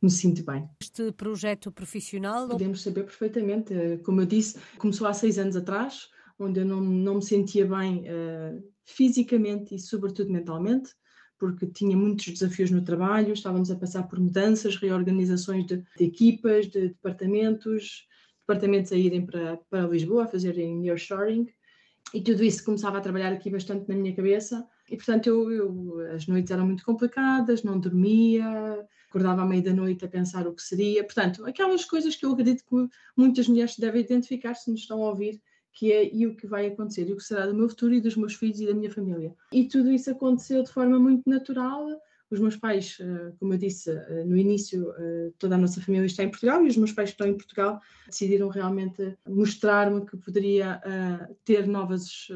me 0.00 0.10
sinto 0.10 0.44
bem. 0.44 0.68
Este 0.80 1.12
projeto 1.12 1.70
profissional? 1.70 2.48
Podemos 2.48 2.82
saber 2.82 3.04
perfeitamente. 3.04 3.72
Eh, 3.72 3.98
como 3.98 4.20
eu 4.20 4.26
disse, 4.26 4.58
começou 4.78 5.06
há 5.06 5.14
seis 5.14 5.38
anos 5.38 5.54
atrás, 5.54 6.08
onde 6.38 6.60
eu 6.60 6.64
não, 6.64 6.80
não 6.80 7.16
me 7.16 7.22
sentia 7.22 7.64
bem 7.64 8.00
uh, 8.00 8.62
fisicamente 8.84 9.74
e, 9.74 9.78
sobretudo, 9.78 10.32
mentalmente, 10.32 10.90
porque 11.38 11.66
tinha 11.66 11.96
muitos 11.96 12.26
desafios 12.26 12.70
no 12.70 12.84
trabalho, 12.84 13.32
estávamos 13.32 13.70
a 13.70 13.76
passar 13.76 14.04
por 14.04 14.18
mudanças, 14.18 14.76
reorganizações 14.76 15.66
de, 15.66 15.84
de 15.96 16.04
equipas, 16.04 16.66
de 16.66 16.88
departamentos, 16.88 18.08
departamentos 18.40 18.92
a 18.92 18.96
irem 18.96 19.24
para, 19.24 19.56
para 19.70 19.86
Lisboa, 19.86 20.24
a 20.24 20.28
fazerem 20.28 20.78
nearshoring, 20.78 21.46
e 22.12 22.20
tudo 22.20 22.44
isso 22.44 22.64
começava 22.64 22.98
a 22.98 23.00
trabalhar 23.00 23.32
aqui 23.32 23.50
bastante 23.50 23.88
na 23.88 23.94
minha 23.94 24.14
cabeça 24.14 24.66
e 24.92 24.96
portanto 24.96 25.26
eu, 25.26 25.50
eu, 25.50 26.00
as 26.14 26.26
noites 26.26 26.50
eram 26.50 26.66
muito 26.66 26.84
complicadas, 26.84 27.62
não 27.62 27.80
dormia, 27.80 28.86
acordava 29.08 29.40
à 29.40 29.46
meia 29.46 29.62
da 29.62 29.72
noite 29.72 30.04
a 30.04 30.08
pensar 30.08 30.46
o 30.46 30.52
que 30.52 30.62
seria. 30.62 31.02
Portanto, 31.02 31.46
aquelas 31.46 31.82
coisas 31.86 32.14
que 32.14 32.26
eu 32.26 32.32
acredito 32.32 32.62
que 32.68 32.88
muitas 33.16 33.48
mulheres 33.48 33.78
devem 33.78 34.02
identificar 34.02 34.54
se 34.54 34.70
nos 34.70 34.80
estão 34.80 35.02
a 35.02 35.08
ouvir, 35.08 35.40
que 35.72 35.90
é 35.90 36.14
e 36.14 36.26
o 36.26 36.36
que 36.36 36.46
vai 36.46 36.66
acontecer, 36.66 37.08
e 37.08 37.12
o 37.14 37.16
que 37.16 37.24
será 37.24 37.46
do 37.46 37.54
meu 37.54 37.70
futuro 37.70 37.94
e 37.94 38.02
dos 38.02 38.16
meus 38.16 38.34
filhos 38.34 38.60
e 38.60 38.66
da 38.66 38.74
minha 38.74 38.90
família. 38.90 39.34
E 39.50 39.66
tudo 39.66 39.90
isso 39.90 40.10
aconteceu 40.10 40.62
de 40.62 40.70
forma 40.70 40.98
muito 40.98 41.28
natural. 41.28 41.86
Os 42.30 42.38
meus 42.38 42.56
pais, 42.56 42.98
eh, 43.00 43.32
como 43.38 43.54
eu 43.54 43.58
disse 43.58 43.90
eh, 43.90 44.24
no 44.26 44.36
início, 44.36 44.92
eh, 44.98 45.32
toda 45.38 45.54
a 45.54 45.58
nossa 45.58 45.80
família 45.80 46.04
está 46.04 46.22
em 46.22 46.30
Portugal 46.30 46.62
e 46.64 46.68
os 46.68 46.76
meus 46.76 46.92
pais 46.92 47.10
que 47.10 47.14
estão 47.14 47.26
em 47.26 47.36
Portugal 47.36 47.80
decidiram 48.06 48.48
realmente 48.48 49.16
mostrar-me 49.26 50.04
que 50.04 50.18
poderia 50.18 50.80
ter 51.44 51.66
novas 51.66 52.28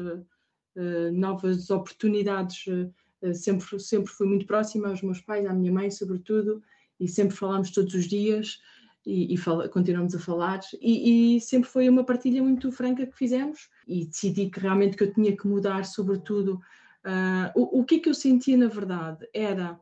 novas 1.11 1.69
oportunidades. 1.69 2.65
Uh, 2.67 3.33
sempre, 3.33 3.79
sempre 3.79 4.11
fui 4.11 4.27
muito 4.27 4.45
próxima 4.45 4.89
aos 4.89 5.01
meus 5.01 5.19
pais, 5.21 5.45
à 5.45 5.53
minha 5.53 5.71
mãe, 5.71 5.89
sobretudo, 5.89 6.61
e 6.99 7.07
sempre 7.07 7.35
falámos 7.35 7.71
todos 7.71 7.93
os 7.93 8.05
dias 8.05 8.61
e, 9.07 9.33
e 9.33 9.37
continuamos 9.69 10.13
a 10.13 10.19
falar. 10.19 10.59
E, 10.81 11.37
e, 11.37 11.41
sempre 11.41 11.69
foi 11.69 11.87
uma 11.87 12.03
partilha 12.03 12.43
muito 12.43 12.71
franca 12.71 13.07
que 13.07 13.17
fizemos 13.17 13.69
e 13.87 14.05
decidi 14.05 14.49
que 14.49 14.59
realmente 14.59 14.97
que 14.97 15.03
eu 15.03 15.13
tinha 15.13 15.35
que 15.35 15.47
mudar, 15.47 15.85
sobretudo. 15.85 16.61
Uh, 17.05 17.49
o, 17.55 17.79
o 17.79 17.85
que 17.85 17.95
é 17.95 17.99
que 17.99 18.09
eu 18.09 18.13
sentia, 18.13 18.57
na 18.57 18.67
verdade, 18.67 19.27
era 19.33 19.79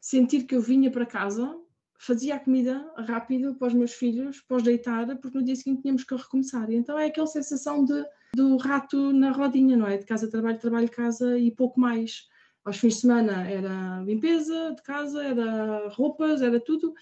sentir 0.00 0.44
que 0.44 0.54
eu 0.54 0.60
vinha 0.60 0.90
para 0.90 1.04
casa, 1.04 1.56
fazia 2.02 2.34
a 2.34 2.40
comida 2.40 2.84
rápido 2.98 3.54
para 3.54 3.68
os 3.68 3.74
meus 3.74 3.92
filhos, 3.92 4.40
pós 4.40 4.62
deitar, 4.62 5.16
porque 5.18 5.38
no 5.38 5.44
dia 5.44 5.54
seguinte 5.54 5.82
tínhamos 5.82 6.04
que 6.04 6.14
recomeçar. 6.14 6.68
E 6.70 6.74
então 6.74 6.98
é 6.98 7.06
aquela 7.06 7.26
sensação 7.26 7.84
de 7.84 8.04
do 8.34 8.56
rato 8.56 9.12
na 9.12 9.30
rodinha, 9.30 9.76
não 9.76 9.86
é? 9.86 9.98
De 9.98 10.06
casa, 10.06 10.30
trabalho, 10.30 10.58
trabalho, 10.58 10.90
casa 10.90 11.38
e 11.38 11.50
pouco 11.50 11.78
mais. 11.78 12.26
Aos 12.64 12.78
fins 12.78 12.94
de 12.94 13.00
semana 13.02 13.48
era 13.48 14.02
limpeza 14.02 14.72
de 14.74 14.82
casa, 14.82 15.22
era 15.22 15.88
roupas, 15.90 16.42
era 16.42 16.58
tudo, 16.58 16.94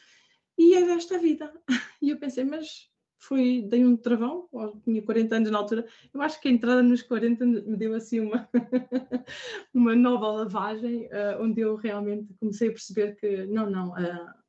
e 0.59 0.75
era 0.75 0.95
esta 0.95 1.17
a 1.17 1.19
vida. 1.19 1.53
E 2.03 2.09
eu 2.09 2.19
pensei, 2.19 2.45
mas 2.45 2.89
foi, 3.19 3.63
dei 3.69 3.85
um 3.85 3.95
travão, 3.95 4.49
tinha 4.83 5.03
40 5.03 5.37
anos 5.37 5.51
na 5.51 5.59
altura, 5.59 5.87
eu 6.15 6.23
acho 6.23 6.41
que 6.41 6.49
a 6.49 6.51
entrada 6.51 6.83
nos 6.83 7.03
40 7.03 7.45
me 7.45 7.77
deu 7.77 7.95
assim 7.95 8.21
uma, 8.21 8.49
uma 9.75 9.95
nova 9.95 10.29
lavagem, 10.29 11.05
uh, 11.09 11.43
onde 11.43 11.61
eu 11.61 11.77
realmente 11.77 12.33
comecei 12.41 12.69
a 12.69 12.73
perceber 12.73 13.17
que, 13.17 13.45
não, 13.45 13.69
não, 13.69 13.91
uh, 13.91 14.40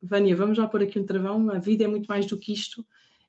Vânia, 0.00 0.36
vamos 0.36 0.56
já 0.56 0.66
pôr 0.66 0.82
aqui 0.82 0.98
um 0.98 1.06
travão, 1.06 1.50
a 1.50 1.58
vida 1.58 1.84
é 1.84 1.88
muito 1.88 2.06
mais 2.06 2.26
do 2.26 2.38
que 2.38 2.52
isto, 2.52 2.86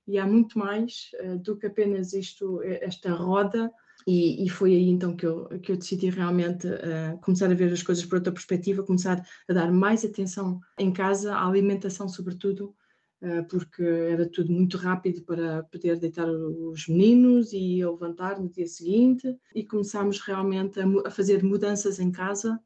e 0.09 0.17
há 0.17 0.25
muito 0.25 0.57
mais 0.57 1.11
uh, 1.23 1.37
do 1.37 1.55
que 1.55 1.67
apenas 1.67 2.13
isto, 2.13 2.61
esta 2.63 3.11
roda. 3.13 3.71
E, 4.07 4.43
e, 4.43 4.49
foi 4.49 4.73
aí 4.73 4.89
então 4.89 5.15
que 5.15 5.25
eu, 5.25 5.47
que 5.59 5.71
eu 5.71 5.77
decidi 5.77 6.09
realmente 6.09 6.65
uh, 6.65 7.19
começar 7.21 7.51
a 7.51 7.53
ver 7.53 7.71
as 7.71 7.83
coisas 7.83 8.03
por 8.05 8.15
outra 8.15 8.31
perspectiva, 8.31 8.81
começar 8.81 9.23
a 9.47 9.53
dar 9.53 9.71
mais 9.71 10.03
atenção 10.03 10.59
em 10.79 10.91
casa, 10.91 11.35
à 11.35 11.47
alimentação, 11.47 12.07
sobretudo, 12.07 12.73
uh, 13.21 13.43
porque 13.49 13.83
era 13.83 14.27
tudo 14.27 14.51
muito 14.51 14.77
rápido 14.77 15.21
para 15.23 15.63
poder 15.63 15.99
deitar 15.99 16.27
os 16.27 16.87
meninos 16.87 17.53
e 17.53 17.85
levantar 17.85 18.39
no 18.39 18.49
dia 18.49 18.67
seguinte. 18.67 19.37
E 19.53 19.63
começámos 19.63 20.19
realmente 20.21 20.79
a, 20.79 20.85
a 21.05 21.11
fazer 21.11 21.43
mudanças 21.43 21.99
em 21.99 22.11
casa 22.11 22.59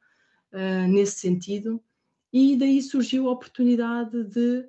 nesse 0.88 1.20
sentido. 1.20 1.84
E 2.34 2.58
daí 2.58 2.82
surgiu 2.82 3.28
a 3.28 3.32
oportunidade 3.32 4.24
de, 4.24 4.68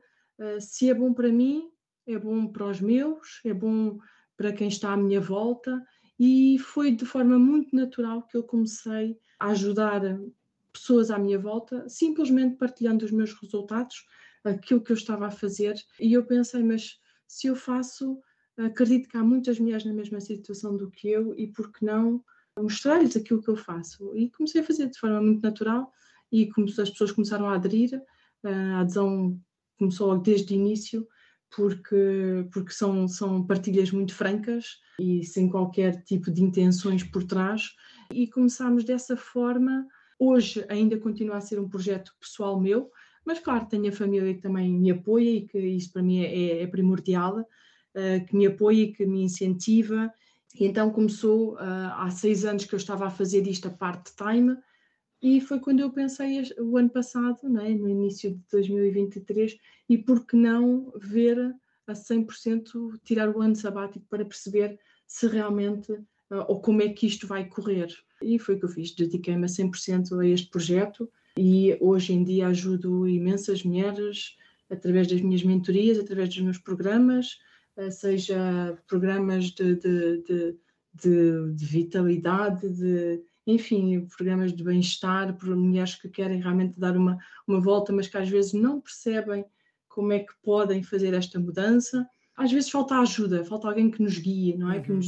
se 0.60 0.90
é 0.90 0.94
bom 0.94 1.14
para 1.14 1.32
mim, 1.32 1.70
é 2.06 2.18
bom 2.18 2.46
para 2.46 2.66
os 2.66 2.80
meus, 2.80 3.40
é 3.42 3.54
bom 3.54 3.98
para 4.36 4.52
quem 4.52 4.68
está 4.68 4.92
à 4.92 4.96
minha 4.96 5.20
volta, 5.20 5.82
e 6.18 6.58
foi 6.58 6.92
de 6.92 7.06
forma 7.06 7.38
muito 7.38 7.74
natural 7.74 8.22
que 8.24 8.36
eu 8.36 8.42
comecei 8.42 9.18
a 9.40 9.48
ajudar 9.48 10.02
pessoas 10.72 11.10
à 11.10 11.18
minha 11.18 11.38
volta, 11.38 11.88
simplesmente 11.88 12.56
partilhando 12.56 13.04
os 13.04 13.10
meus 13.10 13.32
resultados, 13.32 14.04
aquilo 14.44 14.82
que 14.82 14.92
eu 14.92 14.96
estava 14.96 15.26
a 15.28 15.30
fazer, 15.30 15.74
e 15.98 16.12
eu 16.12 16.24
pensei, 16.26 16.62
mas 16.62 17.00
se 17.26 17.46
eu 17.46 17.56
faço, 17.56 18.20
acredito 18.58 19.08
que 19.08 19.16
há 19.16 19.22
muitas 19.24 19.58
mulheres 19.58 19.86
na 19.86 19.94
mesma 19.94 20.20
situação 20.20 20.76
do 20.76 20.90
que 20.90 21.08
eu, 21.08 21.34
e 21.38 21.46
por 21.46 21.72
que 21.72 21.84
não 21.84 22.22
mostrar-lhes 22.58 23.16
aquilo 23.16 23.42
que 23.42 23.48
eu 23.48 23.56
faço? 23.56 24.14
E 24.14 24.30
comecei 24.30 24.60
a 24.60 24.64
fazer 24.64 24.90
de 24.90 24.98
forma 24.98 25.22
muito 25.22 25.42
natural, 25.42 25.90
e 26.34 26.50
as 26.80 26.90
pessoas 26.90 27.12
começaram 27.12 27.48
a 27.48 27.54
aderir, 27.54 28.02
a 28.42 28.80
adesão 28.80 29.40
começou 29.78 30.18
desde 30.18 30.52
o 30.52 30.56
início, 30.56 31.06
porque, 31.54 32.48
porque 32.52 32.72
são, 32.72 33.06
são 33.06 33.46
partilhas 33.46 33.92
muito 33.92 34.12
francas 34.12 34.80
e 35.00 35.24
sem 35.24 35.48
qualquer 35.48 36.02
tipo 36.02 36.32
de 36.32 36.42
intenções 36.42 37.04
por 37.04 37.22
trás. 37.22 37.70
E 38.12 38.26
começámos 38.26 38.82
dessa 38.82 39.16
forma. 39.16 39.86
Hoje 40.18 40.64
ainda 40.68 40.98
continua 40.98 41.36
a 41.36 41.40
ser 41.40 41.60
um 41.60 41.68
projeto 41.68 42.12
pessoal 42.20 42.60
meu, 42.60 42.90
mas 43.24 43.38
claro, 43.38 43.66
tenho 43.66 43.88
a 43.88 43.92
família 43.92 44.34
que 44.34 44.42
também 44.42 44.72
me 44.72 44.90
apoia 44.90 45.30
e 45.30 45.46
que 45.46 45.58
isso 45.58 45.92
para 45.92 46.02
mim 46.02 46.20
é, 46.20 46.62
é 46.62 46.66
primordial, 46.66 47.40
uh, 47.40 48.26
que 48.26 48.36
me 48.36 48.46
apoia 48.46 48.82
e 48.82 48.92
que 48.92 49.06
me 49.06 49.22
incentiva. 49.22 50.12
E 50.58 50.64
então 50.64 50.90
começou 50.90 51.54
uh, 51.54 51.92
há 51.96 52.10
seis 52.10 52.44
anos 52.44 52.64
que 52.64 52.74
eu 52.74 52.76
estava 52.76 53.06
a 53.06 53.10
fazer 53.10 53.46
isto 53.46 53.68
a 53.68 53.70
part-time 53.70 54.56
e 55.24 55.40
foi 55.40 55.58
quando 55.58 55.80
eu 55.80 55.90
pensei 55.90 56.42
o 56.60 56.76
ano 56.76 56.90
passado, 56.90 57.48
né, 57.48 57.70
no 57.70 57.88
início 57.88 58.32
de 58.32 58.42
2023, 58.52 59.58
e 59.88 59.96
por 59.96 60.26
que 60.26 60.36
não 60.36 60.92
ver 61.00 61.38
a 61.86 61.94
100% 61.94 63.00
tirar 63.02 63.34
o 63.34 63.40
ano 63.40 63.56
sabático 63.56 64.04
para 64.10 64.26
perceber 64.26 64.78
se 65.06 65.26
realmente 65.26 65.92
uh, 65.92 66.44
ou 66.46 66.60
como 66.60 66.82
é 66.82 66.90
que 66.90 67.06
isto 67.06 67.26
vai 67.26 67.46
correr. 67.46 67.88
E 68.20 68.38
foi 68.38 68.56
o 68.56 68.58
que 68.58 68.66
eu 68.66 68.68
fiz, 68.68 68.94
dediquei-me 68.94 69.44
a 69.44 69.48
100% 69.48 70.20
a 70.20 70.28
este 70.28 70.50
projeto 70.50 71.10
e 71.38 71.74
hoje 71.80 72.12
em 72.12 72.22
dia 72.22 72.48
ajudo 72.48 73.08
imensas 73.08 73.64
mulheres 73.64 74.36
através 74.68 75.08
das 75.08 75.22
minhas 75.22 75.42
mentorias, 75.42 75.98
através 75.98 76.28
dos 76.28 76.40
meus 76.42 76.58
programas, 76.58 77.38
uh, 77.78 77.90
seja 77.90 78.78
programas 78.86 79.46
de, 79.46 79.74
de, 79.76 80.22
de, 80.22 80.58
de 81.54 81.64
vitalidade, 81.64 82.68
de 82.68 83.22
enfim, 83.46 84.06
programas 84.06 84.52
de 84.52 84.64
bem-estar 84.64 85.36
para 85.36 85.54
mulheres 85.54 85.94
que 85.94 86.08
querem 86.08 86.40
realmente 86.40 86.78
dar 86.80 86.96
uma, 86.96 87.18
uma 87.46 87.60
volta, 87.60 87.92
mas 87.92 88.08
que 88.08 88.16
às 88.16 88.28
vezes 88.28 88.52
não 88.54 88.80
percebem 88.80 89.44
como 89.88 90.12
é 90.12 90.20
que 90.20 90.32
podem 90.42 90.82
fazer 90.82 91.14
esta 91.14 91.38
mudança. 91.38 92.08
Às 92.36 92.50
vezes 92.50 92.70
falta 92.70 92.98
ajuda, 92.98 93.44
falta 93.44 93.68
alguém 93.68 93.90
que 93.90 94.02
nos 94.02 94.18
guie, 94.18 94.56
não 94.56 94.72
é? 94.72 94.78
Uhum. 94.78 94.82
Que 94.82 94.92
nos... 94.92 95.06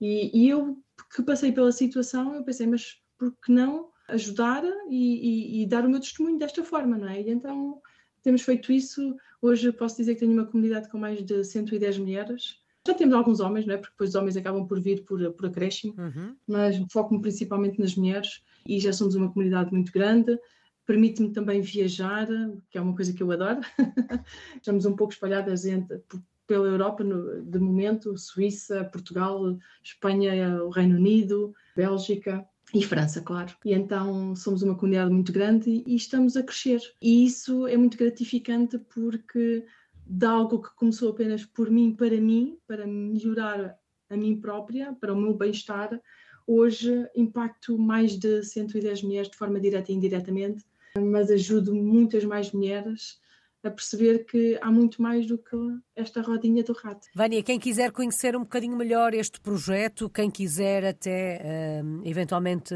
e, 0.00 0.44
e, 0.44 0.48
eu 0.48 0.78
que 1.14 1.22
passei 1.22 1.52
pela 1.52 1.72
situação, 1.72 2.34
eu 2.34 2.44
pensei, 2.44 2.66
mas 2.66 3.00
por 3.18 3.32
que 3.44 3.52
não 3.52 3.90
ajudar 4.08 4.64
e, 4.88 5.60
e, 5.60 5.62
e, 5.62 5.66
dar 5.66 5.84
o 5.84 5.90
meu 5.90 6.00
testemunho 6.00 6.38
desta 6.38 6.64
forma, 6.64 6.98
não 6.98 7.08
é? 7.08 7.20
E 7.20 7.30
então 7.30 7.80
temos 8.22 8.42
feito 8.42 8.72
isso. 8.72 9.16
Hoje 9.40 9.70
posso 9.72 9.96
dizer 9.96 10.14
que 10.14 10.20
tenho 10.20 10.32
uma 10.32 10.46
comunidade 10.46 10.88
com 10.88 10.98
mais 10.98 11.24
de 11.24 11.44
110 11.44 11.98
mulheres 11.98 12.60
já 12.86 12.94
temos 12.94 13.14
alguns 13.14 13.40
homens, 13.40 13.66
não 13.66 13.74
é? 13.74 13.76
porque 13.76 13.92
depois 13.92 14.10
os 14.10 14.16
homens 14.16 14.36
acabam 14.36 14.66
por 14.66 14.80
vir 14.80 15.04
por, 15.04 15.32
por 15.32 15.46
acréscimo, 15.46 15.94
uhum. 15.98 16.34
mas 16.46 16.76
foco-me 16.90 17.20
principalmente 17.20 17.78
nas 17.78 17.94
mulheres 17.94 18.42
e 18.66 18.78
já 18.80 18.92
somos 18.92 19.14
uma 19.14 19.30
comunidade 19.30 19.72
muito 19.72 19.92
grande. 19.92 20.38
Permite-me 20.86 21.30
também 21.30 21.60
viajar, 21.60 22.26
que 22.70 22.78
é 22.78 22.80
uma 22.80 22.94
coisa 22.96 23.12
que 23.12 23.22
eu 23.22 23.30
adoro. 23.30 23.60
Estamos 24.56 24.86
um 24.86 24.96
pouco 24.96 25.12
espalhadas 25.12 25.64
entre, 25.64 26.02
pela 26.46 26.66
Europa, 26.66 27.04
no, 27.04 27.44
de 27.44 27.58
momento, 27.58 28.16
Suíça, 28.18 28.84
Portugal, 28.84 29.56
Espanha, 29.84 30.64
o 30.64 30.70
Reino 30.70 30.96
Unido, 30.96 31.54
Bélgica 31.76 32.44
e 32.74 32.82
França, 32.82 33.20
claro. 33.20 33.54
E 33.64 33.72
então 33.72 34.34
somos 34.34 34.62
uma 34.62 34.74
comunidade 34.74 35.12
muito 35.12 35.32
grande 35.32 35.84
e 35.86 35.94
estamos 35.94 36.36
a 36.36 36.42
crescer. 36.42 36.80
E 37.00 37.24
isso 37.24 37.66
é 37.66 37.76
muito 37.76 37.96
gratificante 37.96 38.78
porque 38.78 39.64
de 40.10 40.26
algo 40.26 40.60
que 40.60 40.74
começou 40.74 41.10
apenas 41.10 41.44
por 41.44 41.70
mim, 41.70 41.94
para 41.94 42.20
mim, 42.20 42.58
para 42.66 42.84
melhorar 42.84 43.78
a 44.08 44.16
mim 44.16 44.40
própria, 44.40 44.92
para 45.00 45.12
o 45.12 45.16
meu 45.16 45.34
bem-estar, 45.34 46.00
hoje 46.44 47.08
impacto 47.14 47.78
mais 47.78 48.18
de 48.18 48.42
110 48.42 49.04
mulheres 49.04 49.30
de 49.30 49.36
forma 49.36 49.60
direta 49.60 49.92
e 49.92 49.94
indiretamente, 49.94 50.64
mas 50.98 51.30
ajudo 51.30 51.72
muitas 51.72 52.24
mais 52.24 52.50
mulheres 52.50 53.20
a 53.62 53.70
perceber 53.70 54.24
que 54.24 54.58
há 54.60 54.68
muito 54.68 55.00
mais 55.00 55.26
do 55.26 55.38
que 55.38 55.56
esta 55.94 56.22
rodinha 56.22 56.64
do 56.64 56.72
rato. 56.72 57.06
Vânia, 57.14 57.42
quem 57.42 57.60
quiser 57.60 57.92
conhecer 57.92 58.34
um 58.34 58.40
bocadinho 58.40 58.76
melhor 58.76 59.14
este 59.14 59.40
projeto, 59.40 60.10
quem 60.10 60.28
quiser 60.28 60.84
até 60.84 61.82
uh, 61.84 62.02
eventualmente 62.04 62.74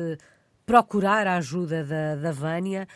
procurar 0.67 1.27
a 1.27 1.37
ajuda 1.37 1.85
da, 1.85 2.17
da 2.17 2.33
Vânia. 2.33 2.89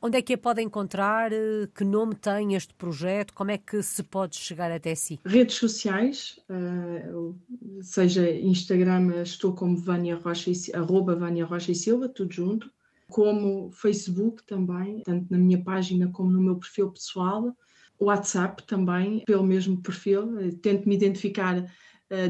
onde 0.00 0.18
é 0.18 0.22
que 0.22 0.34
a 0.34 0.38
pode 0.38 0.62
encontrar? 0.62 1.32
Eh, 1.32 1.68
que 1.74 1.84
nome 1.84 2.14
tem 2.14 2.54
este 2.54 2.72
projeto? 2.74 3.34
Como 3.34 3.50
é 3.50 3.58
que 3.58 3.82
se 3.82 4.02
pode 4.02 4.36
chegar 4.36 4.70
até 4.70 4.94
si? 4.94 5.18
Redes 5.24 5.56
sociais, 5.56 6.38
uh, 6.48 7.34
seja 7.82 8.30
Instagram, 8.30 9.22
estou 9.22 9.52
como 9.52 9.76
Vânia 9.76 10.16
Rocha, 10.16 10.50
arroba 10.74 11.14
Vânia 11.14 11.44
Rocha 11.44 11.72
e 11.72 11.74
Silva, 11.74 12.08
tudo 12.08 12.32
junto, 12.32 12.70
como 13.08 13.70
Facebook 13.72 14.42
também, 14.44 15.02
tanto 15.02 15.26
na 15.30 15.38
minha 15.38 15.62
página 15.62 16.08
como 16.08 16.30
no 16.30 16.40
meu 16.40 16.56
perfil 16.56 16.90
pessoal, 16.90 17.54
WhatsApp 18.00 18.62
também, 18.64 19.24
pelo 19.26 19.42
mesmo 19.42 19.80
perfil, 19.82 20.38
eh, 20.38 20.50
tento 20.62 20.88
me 20.88 20.94
identificar 20.94 21.64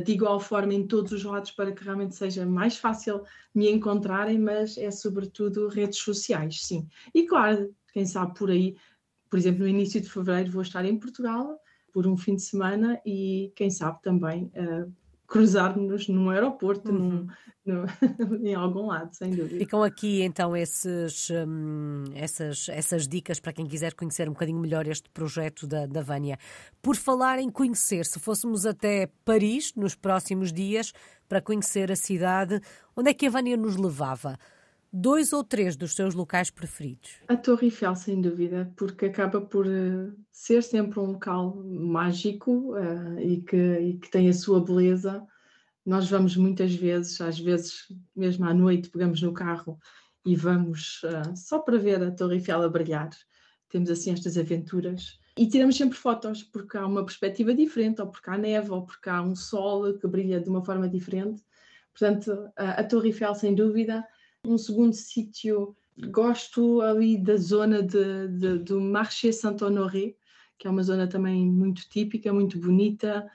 de 0.05 0.13
igual 0.13 0.41
forma 0.41 0.75
em 0.75 0.87
todos 0.87 1.13
os 1.13 1.23
lados 1.23 1.51
para 1.53 1.73
que 1.73 1.85
realmente 1.85 2.17
seja 2.17 2.45
mais 2.45 2.77
fácil 2.77 3.23
me 3.55 3.71
encontrarem, 3.71 4.39
mas 4.39 4.77
é 4.77 4.91
sobretudo 4.91 5.69
redes 5.69 5.99
sociais, 5.99 6.63
sim. 6.63 6.89
E 7.15 7.27
claro, 7.27 7.73
quem 7.93 8.05
sabe 8.05 8.35
por 8.35 8.51
aí, 8.51 8.77
por 9.31 9.39
exemplo, 9.39 9.61
no 9.61 9.69
início 9.69 10.01
de 10.01 10.09
fevereiro 10.09 10.51
vou 10.51 10.63
estar 10.63 10.85
em 10.85 10.99
Portugal 10.99 11.61
por 11.93 12.07
um 12.07 12.17
fim 12.17 12.35
de 12.35 12.43
semana 12.43 13.01
e 13.05 13.53
quem 13.55 13.71
sabe 13.71 14.01
também 14.03 14.51
uh, 14.55 14.93
cruzar-nos 15.29 16.09
num 16.09 16.31
aeroporto, 16.31 16.91
uhum. 16.91 17.29
num, 17.67 17.87
num, 18.19 18.47
em 18.47 18.55
algum 18.55 18.87
lado, 18.87 19.15
sem 19.15 19.31
dúvida. 19.31 19.59
Ficam 19.59 19.83
aqui 19.83 20.23
então 20.23 20.57
esses, 20.57 21.29
hum, 21.31 22.05
essas, 22.15 22.69
essas 22.71 23.07
dicas 23.07 23.39
para 23.39 23.53
quem 23.53 23.67
quiser 23.67 23.93
conhecer 23.93 24.27
um 24.27 24.33
bocadinho 24.33 24.59
melhor 24.59 24.87
este 24.89 25.09
projeto 25.11 25.67
da, 25.67 25.85
da 25.85 26.01
Vânia. 26.01 26.39
Por 26.81 26.97
falar 26.97 27.39
em 27.39 27.51
conhecer, 27.51 28.07
se 28.07 28.19
fôssemos 28.19 28.65
até 28.65 29.11
Paris 29.23 29.75
nos 29.77 29.95
próximos 29.95 30.51
dias 30.51 30.95
para 31.29 31.43
conhecer 31.43 31.93
a 31.93 31.97
cidade, 31.97 32.59
onde 32.97 33.11
é 33.11 33.15
que 33.15 33.27
a 33.27 33.31
Vânia 33.31 33.57
nos 33.57 33.77
levava? 33.77 34.39
Dois 34.93 35.33
ou 35.33 35.45
três 35.45 35.77
dos 35.77 35.95
seus 35.95 36.15
locais 36.15 36.51
preferidos? 36.51 37.11
A 37.29 37.37
Torre 37.37 37.67
Eiffel, 37.67 37.95
sem 37.95 38.21
dúvida, 38.21 38.73
porque 38.77 39.07
acaba 39.07 39.41
por 39.41 39.67
uh, 39.67 40.15
ser 40.33 40.63
sempre 40.63 40.99
um 40.99 41.13
local 41.13 41.57
mágico 41.65 42.75
uh, 42.75 43.19
e, 43.21 43.41
que, 43.43 43.57
e 43.57 43.99
que 43.99 44.11
tem 44.11 44.29
a 44.29 44.33
sua 44.33 44.65
beleza. 44.65 45.27
Nós 45.85 46.09
vamos 46.09 46.37
muitas 46.37 46.75
vezes, 46.75 47.21
às 47.21 47.39
vezes 47.39 47.87
mesmo 48.15 48.45
à 48.47 48.55
noite, 48.55 48.91
pegamos 48.91 49.23
no 49.23 49.33
carro 49.33 49.79
e 50.25 50.37
vamos 50.37 51.03
uh, 51.05 51.37
só 51.37 51.59
para 51.59 51.79
ver 51.79 52.03
a 52.03 52.11
Torre 52.11 52.37
Eiffel 52.37 52.63
a 52.63 52.69
brilhar. 52.69 53.11
Temos 53.69 53.91
assim 53.91 54.13
estas 54.13 54.37
aventuras. 54.37 55.19
E 55.37 55.47
tiramos 55.47 55.77
sempre 55.77 55.97
fotos, 55.97 56.43
porque 56.43 56.77
há 56.77 56.87
uma 56.87 57.05
perspectiva 57.05 57.55
diferente, 57.55 58.01
ou 58.01 58.09
porque 58.09 58.29
há 58.29 58.37
neve, 58.37 58.71
ou 58.71 58.85
porque 58.85 59.09
há 59.09 59.23
um 59.23 59.37
sol 59.37 59.97
que 59.99 60.07
brilha 60.09 60.41
de 60.41 60.49
uma 60.49 60.65
forma 60.65 60.89
diferente. 60.89 61.43
Portanto, 61.93 62.51
a 62.57 62.83
Torre 62.83 63.09
Eiffel, 63.09 63.35
sem 63.35 63.55
dúvida, 63.55 64.05
um 64.45 64.59
segundo 64.59 64.95
sítio, 64.95 65.77
gosto 66.11 66.81
ali 66.81 67.19
da 67.19 67.37
zona 67.37 67.83
de, 67.83 68.29
de, 68.29 68.59
do 68.59 68.81
Marché 68.81 69.33
Saint-Honoré, 69.33 70.15
que 70.59 70.67
é 70.67 70.71
uma 70.71 70.83
zona 70.83 71.07
também 71.07 71.47
muito 71.47 71.89
típica, 71.89 72.33
muito 72.33 72.59
bonita, 72.59 73.31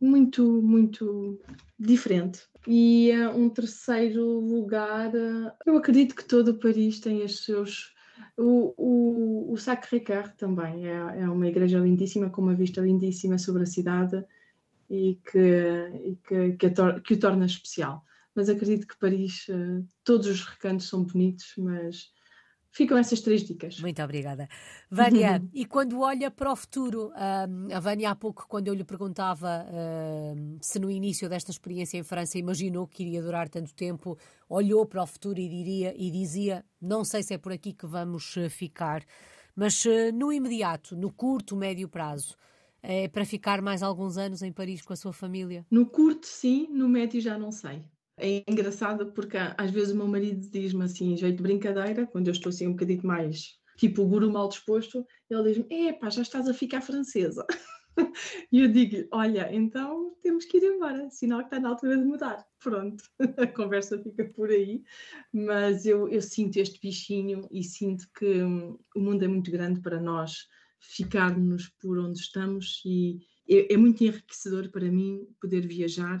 muito, 0.00 0.62
muito 0.62 1.38
diferente. 1.78 2.40
E 2.66 3.10
uh, 3.12 3.36
um 3.36 3.48
terceiro 3.48 4.40
lugar, 4.40 5.08
uh, 5.14 5.52
eu 5.66 5.76
acredito 5.76 6.14
que 6.14 6.24
todo 6.24 6.58
Paris 6.58 7.00
tem 7.00 7.24
os 7.24 7.44
seus, 7.44 7.94
O, 8.36 8.72
o, 8.76 9.52
o 9.52 9.56
Sacré-Cœur 9.56 10.32
também 10.36 10.86
é, 10.86 11.22
é, 11.22 11.28
uma 11.28 11.48
igreja 11.48 11.78
lindíssima, 11.78 12.30
com 12.30 12.42
uma 12.42 12.54
vista 12.54 12.80
lindíssima 12.80 13.36
sobre 13.38 13.62
a 13.62 13.66
cidade 13.66 14.24
e 14.88 15.18
que, 15.30 15.38
e 16.04 16.16
que, 16.26 16.52
que, 16.56 16.70
tor 16.70 17.00
que 17.02 17.14
o 17.14 17.18
torna 17.18 17.46
especial. 17.46 18.04
Mas 18.38 18.48
acredito 18.48 18.86
que 18.86 18.96
Paris, 18.96 19.48
uh, 19.48 19.84
todos 20.04 20.28
os 20.28 20.44
recantos 20.44 20.88
são 20.88 21.02
bonitos, 21.02 21.54
mas 21.58 22.12
ficam 22.70 22.96
essas 22.96 23.20
três 23.20 23.42
dicas. 23.42 23.80
Muito 23.80 24.00
obrigada. 24.00 24.48
Vânia, 24.88 25.42
e 25.52 25.66
quando 25.66 25.98
olha 25.98 26.30
para 26.30 26.52
o 26.52 26.54
futuro, 26.54 27.10
a 27.16 27.80
Vânia 27.80 28.10
há 28.10 28.14
pouco, 28.14 28.46
quando 28.46 28.68
eu 28.68 28.74
lhe 28.74 28.84
perguntava 28.84 29.66
se 30.60 30.78
no 30.78 30.88
início 30.88 31.28
desta 31.28 31.50
experiência 31.50 31.98
em 31.98 32.04
França 32.04 32.38
imaginou 32.38 32.86
que 32.86 33.02
iria 33.02 33.20
durar 33.20 33.48
tanto 33.48 33.74
tempo, 33.74 34.16
olhou 34.48 34.86
para 34.86 35.02
o 35.02 35.06
futuro 35.06 35.40
e, 35.40 35.48
diria, 35.48 35.92
e 35.96 36.08
dizia: 36.08 36.64
Não 36.80 37.04
sei 37.04 37.24
se 37.24 37.34
é 37.34 37.38
por 37.38 37.50
aqui 37.50 37.72
que 37.72 37.86
vamos 37.86 38.36
eh, 38.36 38.48
ficar, 38.48 39.04
mas 39.56 39.84
eh, 39.84 40.12
no 40.12 40.32
imediato, 40.32 40.96
no 40.96 41.12
curto, 41.12 41.56
médio 41.56 41.88
prazo. 41.88 42.36
É 42.80 43.08
para 43.08 43.24
ficar 43.24 43.60
mais 43.60 43.82
alguns 43.82 44.16
anos 44.16 44.40
em 44.40 44.52
Paris 44.52 44.82
com 44.82 44.92
a 44.92 44.96
sua 44.96 45.12
família? 45.12 45.66
No 45.68 45.84
curto, 45.84 46.28
sim, 46.28 46.68
no 46.70 46.88
médio 46.88 47.20
já 47.20 47.36
não 47.36 47.50
sei. 47.50 47.82
É 48.18 48.42
engraçado 48.48 49.12
porque 49.12 49.36
às 49.36 49.70
vezes 49.70 49.92
o 49.92 49.96
meu 49.96 50.08
marido 50.08 50.48
diz-me 50.50 50.84
assim, 50.84 51.16
jeito 51.16 51.36
de 51.36 51.42
brincadeira, 51.42 52.06
quando 52.06 52.28
eu 52.28 52.32
estou 52.32 52.50
assim 52.50 52.66
um 52.66 52.72
bocadinho 52.72 53.06
mais 53.06 53.58
tipo 53.78 54.02
o 54.02 54.08
guru 54.08 54.30
mal 54.30 54.48
disposto, 54.48 55.06
ele 55.30 55.42
diz-me: 55.44 55.88
Epá, 55.88 56.10
já 56.10 56.22
estás 56.22 56.48
a 56.48 56.52
ficar 56.52 56.82
francesa. 56.82 57.46
e 58.52 58.60
eu 58.60 58.68
digo 58.68 59.08
Olha, 59.12 59.52
então 59.54 60.14
temos 60.20 60.44
que 60.44 60.58
ir 60.58 60.64
embora, 60.64 61.08
sinal 61.10 61.40
que 61.40 61.46
está 61.46 61.60
na 61.60 61.70
altura 61.70 61.96
de 61.96 62.04
mudar. 62.04 62.44
Pronto, 62.58 63.02
a 63.38 63.46
conversa 63.46 64.02
fica 64.02 64.24
por 64.26 64.50
aí, 64.50 64.82
mas 65.32 65.86
eu, 65.86 66.08
eu 66.08 66.20
sinto 66.20 66.56
este 66.58 66.80
bichinho 66.80 67.48
e 67.50 67.62
sinto 67.62 68.06
que 68.18 68.42
hum, 68.42 68.78
o 68.94 69.00
mundo 69.00 69.24
é 69.24 69.28
muito 69.28 69.50
grande 69.50 69.80
para 69.80 70.00
nós 70.00 70.48
ficarmos 70.80 71.68
por 71.80 71.98
onde 71.98 72.18
estamos 72.18 72.82
e 72.84 73.18
é, 73.48 73.74
é 73.74 73.76
muito 73.76 74.04
enriquecedor 74.04 74.70
para 74.70 74.90
mim 74.90 75.26
poder 75.40 75.66
viajar 75.66 76.18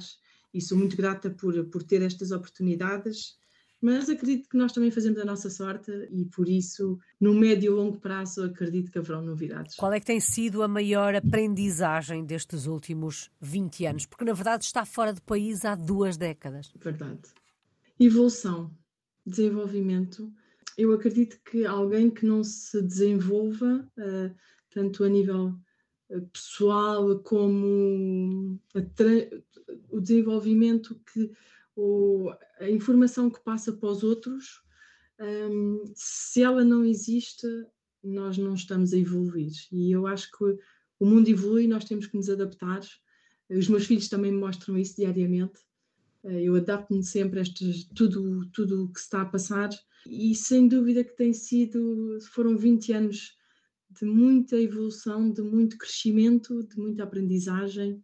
e 0.52 0.60
sou 0.60 0.78
muito 0.78 0.96
grata 0.96 1.30
por, 1.30 1.64
por 1.66 1.82
ter 1.82 2.02
estas 2.02 2.30
oportunidades, 2.30 3.36
mas 3.80 4.08
acredito 4.10 4.48
que 4.48 4.56
nós 4.56 4.72
também 4.72 4.90
fazemos 4.90 5.20
a 5.20 5.24
nossa 5.24 5.48
sorte 5.48 5.92
e 6.10 6.24
por 6.24 6.48
isso, 6.48 6.98
no 7.20 7.32
médio 7.32 7.72
e 7.72 7.74
longo 7.74 8.00
prazo, 8.00 8.44
acredito 8.44 8.90
que 8.90 8.98
haverão 8.98 9.22
novidades. 9.22 9.76
Qual 9.76 9.92
é 9.92 10.00
que 10.00 10.06
tem 10.06 10.18
sido 10.18 10.62
a 10.62 10.68
maior 10.68 11.14
aprendizagem 11.14 12.24
destes 12.24 12.66
últimos 12.66 13.30
20 13.40 13.86
anos? 13.86 14.06
Porque 14.06 14.24
na 14.24 14.32
verdade 14.32 14.64
está 14.64 14.84
fora 14.84 15.12
do 15.12 15.22
país 15.22 15.64
há 15.64 15.76
duas 15.76 16.16
décadas. 16.16 16.72
Verdade. 16.76 17.20
Evolução, 18.00 18.70
desenvolvimento. 19.24 20.32
Eu 20.76 20.92
acredito 20.92 21.38
que 21.48 21.64
alguém 21.64 22.10
que 22.10 22.26
não 22.26 22.42
se 22.42 22.82
desenvolva, 22.82 23.88
uh, 23.96 24.34
tanto 24.70 25.04
a 25.04 25.08
nível 25.08 25.56
pessoal 26.32 27.18
como 27.20 28.58
o 29.90 30.00
desenvolvimento 30.00 31.00
que 31.12 31.30
o, 31.76 32.30
a 32.58 32.68
informação 32.68 33.30
que 33.30 33.40
passa 33.40 33.72
para 33.72 33.88
os 33.88 34.02
outros, 34.02 34.62
um, 35.20 35.84
se 35.94 36.42
ela 36.42 36.64
não 36.64 36.84
existe, 36.84 37.46
nós 38.02 38.36
não 38.38 38.54
estamos 38.54 38.92
a 38.92 38.98
evoluir. 38.98 39.52
E 39.70 39.92
eu 39.92 40.06
acho 40.06 40.30
que 40.30 40.44
o 40.98 41.06
mundo 41.06 41.28
evolui 41.28 41.64
e 41.64 41.68
nós 41.68 41.84
temos 41.84 42.06
que 42.06 42.16
nos 42.16 42.28
adaptar. 42.28 42.80
Os 43.48 43.68
meus 43.68 43.86
filhos 43.86 44.08
também 44.08 44.32
me 44.32 44.38
mostram 44.38 44.76
isso 44.76 44.96
diariamente. 44.96 45.60
Eh, 46.24 46.42
eu 46.42 46.56
adapto-me 46.56 47.02
sempre 47.02 47.38
a 47.38 47.42
estes, 47.42 47.84
tudo 47.94 48.46
tudo 48.50 48.84
o 48.84 48.92
que 48.92 48.98
está 48.98 49.22
a 49.22 49.26
passar 49.26 49.70
e 50.06 50.34
sem 50.34 50.68
dúvida 50.68 51.04
que 51.04 51.16
tem 51.16 51.32
sido, 51.32 52.18
foram 52.32 52.56
20 52.56 52.92
anos 52.92 53.36
de 53.90 54.04
muita 54.04 54.56
evolução, 54.56 55.30
de 55.30 55.42
muito 55.42 55.78
crescimento, 55.78 56.62
de 56.66 56.78
muita 56.78 57.04
aprendizagem, 57.04 58.02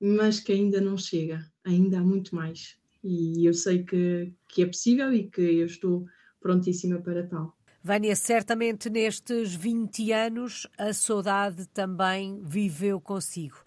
mas 0.00 0.40
que 0.40 0.52
ainda 0.52 0.80
não 0.80 0.96
chega, 0.96 1.44
ainda 1.64 1.98
há 1.98 2.02
muito 2.02 2.34
mais. 2.34 2.76
E 3.02 3.46
eu 3.46 3.54
sei 3.54 3.84
que, 3.84 4.32
que 4.48 4.62
é 4.62 4.66
possível 4.66 5.12
e 5.12 5.28
que 5.28 5.40
eu 5.40 5.66
estou 5.66 6.06
prontíssima 6.40 7.00
para 7.00 7.26
tal. 7.26 7.56
Vânia, 7.82 8.16
certamente 8.16 8.90
nestes 8.90 9.54
20 9.54 10.12
anos 10.12 10.66
a 10.76 10.92
saudade 10.92 11.66
também 11.68 12.42
viveu 12.42 13.00
consigo. 13.00 13.58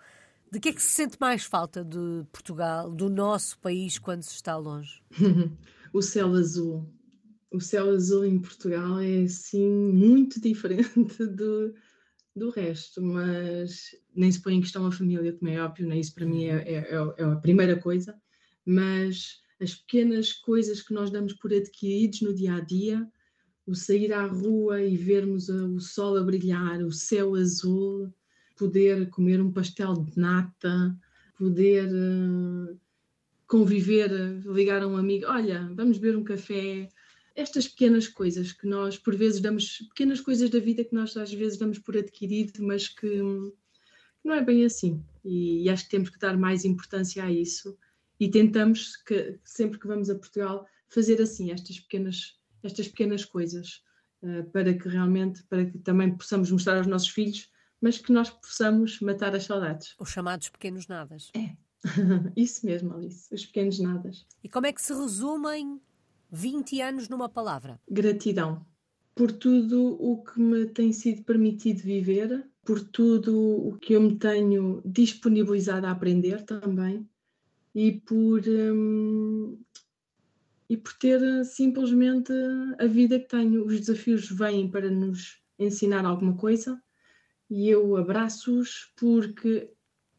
De 0.51 0.59
que 0.59 0.69
é 0.69 0.73
que 0.73 0.81
se 0.81 0.89
sente 0.89 1.15
mais 1.19 1.45
falta 1.45 1.85
de 1.85 2.25
Portugal, 2.31 2.91
do 2.91 3.09
nosso 3.09 3.57
país, 3.59 3.97
quando 3.97 4.23
se 4.23 4.33
está 4.33 4.57
longe? 4.57 5.01
o 5.93 6.01
céu 6.01 6.33
azul, 6.33 6.85
o 7.51 7.61
céu 7.61 7.89
azul 7.91 8.25
em 8.25 8.39
Portugal 8.39 8.99
é 8.99 9.23
assim 9.23 9.69
muito 9.69 10.39
diferente 10.41 11.25
do, 11.25 11.73
do 12.35 12.49
resto, 12.49 13.01
mas 13.01 13.95
nem 14.15 14.31
se 14.31 14.41
põe 14.41 14.55
em 14.55 14.61
questão 14.61 14.85
a 14.85 14.91
família, 14.91 15.33
como 15.33 15.51
é 15.51 15.61
óbvio, 15.61 15.87
nem 15.87 15.99
isso 15.99 16.13
para 16.13 16.25
mim 16.25 16.45
é, 16.45 16.57
é, 16.57 16.75
é, 16.75 17.13
é 17.17 17.23
a 17.23 17.35
primeira 17.35 17.75
coisa, 17.77 18.15
mas 18.65 19.41
as 19.59 19.75
pequenas 19.75 20.33
coisas 20.33 20.81
que 20.81 20.93
nós 20.93 21.11
damos 21.11 21.33
por 21.33 21.53
adquiridos 21.53 22.21
no 22.21 22.33
dia 22.33 22.55
a 22.55 22.59
dia, 22.61 23.05
o 23.65 23.75
sair 23.75 24.13
à 24.13 24.25
rua 24.25 24.81
e 24.81 24.95
vermos 24.95 25.49
o 25.49 25.79
sol 25.79 26.17
a 26.17 26.23
brilhar, 26.23 26.81
o 26.81 26.91
céu 26.91 27.35
azul, 27.35 28.11
poder 28.57 29.09
comer 29.09 29.41
um 29.41 29.51
pastel 29.51 29.93
de 29.93 30.17
nata, 30.17 30.97
poder 31.37 31.87
uh, 31.87 32.79
conviver, 33.47 34.11
ligar 34.45 34.81
a 34.81 34.87
um 34.87 34.97
amigo, 34.97 35.25
olha, 35.27 35.69
vamos 35.75 35.97
beber 35.97 36.17
um 36.17 36.23
café, 36.23 36.89
estas 37.39 37.67
pequenas 37.67 38.07
coisas 38.07 38.51
que 38.51 38.67
nós 38.67 38.97
por 38.97 39.15
vezes 39.15 39.39
damos, 39.39 39.79
pequenas 39.89 40.19
coisas 40.19 40.49
da 40.49 40.59
vida 40.59 40.83
que 40.83 40.93
nós 40.93 41.15
às 41.15 41.33
vezes 41.33 41.57
damos 41.57 41.79
por 41.79 41.97
adquirido, 41.97 42.61
mas 42.61 42.87
que 42.87 43.21
não 44.23 44.35
é 44.35 44.43
bem 44.43 44.65
assim. 44.65 45.03
E, 45.23 45.63
e 45.63 45.69
acho 45.69 45.85
que 45.85 45.91
temos 45.91 46.09
que 46.09 46.19
dar 46.19 46.37
mais 46.37 46.65
importância 46.65 47.23
a 47.23 47.31
isso 47.31 47.77
e 48.19 48.29
tentamos 48.29 48.97
que 48.97 49.39
sempre 49.43 49.79
que 49.79 49.87
vamos 49.87 50.09
a 50.09 50.15
Portugal 50.15 50.67
fazer 50.89 51.21
assim 51.21 51.51
estas 51.51 51.79
pequenas 51.79 52.37
estas 52.61 52.89
pequenas 52.89 53.23
coisas 53.23 53.81
uh, 54.21 54.43
para 54.51 54.73
que 54.73 54.89
realmente 54.89 55.43
para 55.43 55.65
que 55.65 55.77
também 55.79 56.15
possamos 56.15 56.51
mostrar 56.51 56.77
aos 56.77 56.87
nossos 56.87 57.09
filhos, 57.09 57.49
mas 57.79 57.97
que 57.97 58.11
nós 58.11 58.29
possamos 58.29 58.99
matar 58.99 59.33
as 59.33 59.45
saudades. 59.45 59.95
Os 59.97 60.09
chamados 60.09 60.49
pequenos 60.49 60.87
nadas. 60.87 61.31
É. 61.33 61.55
Isso 62.35 62.65
mesmo, 62.65 62.93
Alice, 62.93 63.33
os 63.33 63.45
pequenos 63.45 63.79
nadas. 63.79 64.27
E 64.43 64.49
como 64.49 64.67
é 64.67 64.73
que 64.73 64.81
se 64.81 64.93
resumem 64.93 65.79
20 66.31 66.81
anos 66.81 67.09
numa 67.09 67.29
palavra. 67.29 67.79
Gratidão 67.89 68.65
por 69.19 69.33
tudo 69.33 70.01
o 70.01 70.23
que 70.23 70.39
me 70.39 70.65
tem 70.65 70.93
sido 70.93 71.23
permitido 71.23 71.81
viver, 71.81 72.47
por 72.63 72.79
tudo 72.79 73.37
o 73.67 73.77
que 73.77 73.91
eu 73.91 74.01
me 74.01 74.15
tenho 74.15 74.81
disponibilizado 74.85 75.85
a 75.85 75.91
aprender 75.91 76.45
também 76.45 77.05
e 77.75 77.91
por 77.91 78.41
hum, 78.47 79.59
e 80.69 80.77
por 80.77 80.93
ter 80.93 81.19
simplesmente 81.43 82.31
a 82.79 82.85
vida 82.85 83.19
que 83.19 83.27
tenho. 83.27 83.65
Os 83.65 83.77
desafios 83.77 84.31
vêm 84.31 84.71
para 84.71 84.89
nos 84.89 85.41
ensinar 85.59 86.05
alguma 86.05 86.37
coisa 86.37 86.81
e 87.49 87.67
eu 87.67 87.97
abraço-os 87.97 88.93
porque 88.95 89.69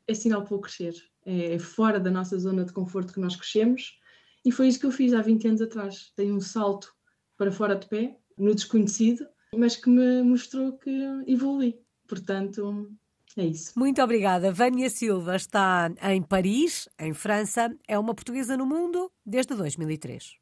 é 0.07 0.13
sinal 0.13 0.45
que 0.45 0.51
vou 0.51 0.61
crescer. 0.61 0.95
É 1.25 1.59
fora 1.59 1.99
da 1.99 2.11
nossa 2.11 2.39
zona 2.39 2.67
de 2.67 2.73
conforto 2.75 3.15
que 3.15 3.21
nós 3.21 3.35
crescemos 3.35 3.99
e 4.45 4.53
foi 4.53 4.69
isso 4.69 4.81
que 4.81 4.87
eu 4.87 4.91
fiz 4.91 5.13
há 5.13 5.21
20 5.21 5.49
anos 5.49 5.63
atrás. 5.63 6.13
Dei 6.17 6.31
um 6.33 6.41
salto 6.41 6.95
para 7.37 7.53
fora 7.53 7.75
de 7.75 7.87
pé, 7.89 8.17
no 8.37 8.55
desconhecido, 8.55 9.27
mas 9.55 9.77
que 9.77 9.91
me 9.91 10.23
mostrou 10.23 10.79
que 10.79 10.91
evolui. 11.27 11.79
Portanto, 12.07 12.91
é 13.37 13.47
isso. 13.47 13.79
Muito 13.79 14.03
obrigada. 14.03 14.53
Vânia 14.53 14.91
Silva 14.91 15.37
está 15.37 15.93
em 16.03 16.23
Paris, 16.23 16.89
em 16.99 17.13
França. 17.13 17.75
É 17.87 17.99
uma 17.99 18.15
portuguesa 18.15 18.57
no 18.57 18.67
mundo 18.67 19.11
desde 19.25 19.55
2003. 19.55 20.37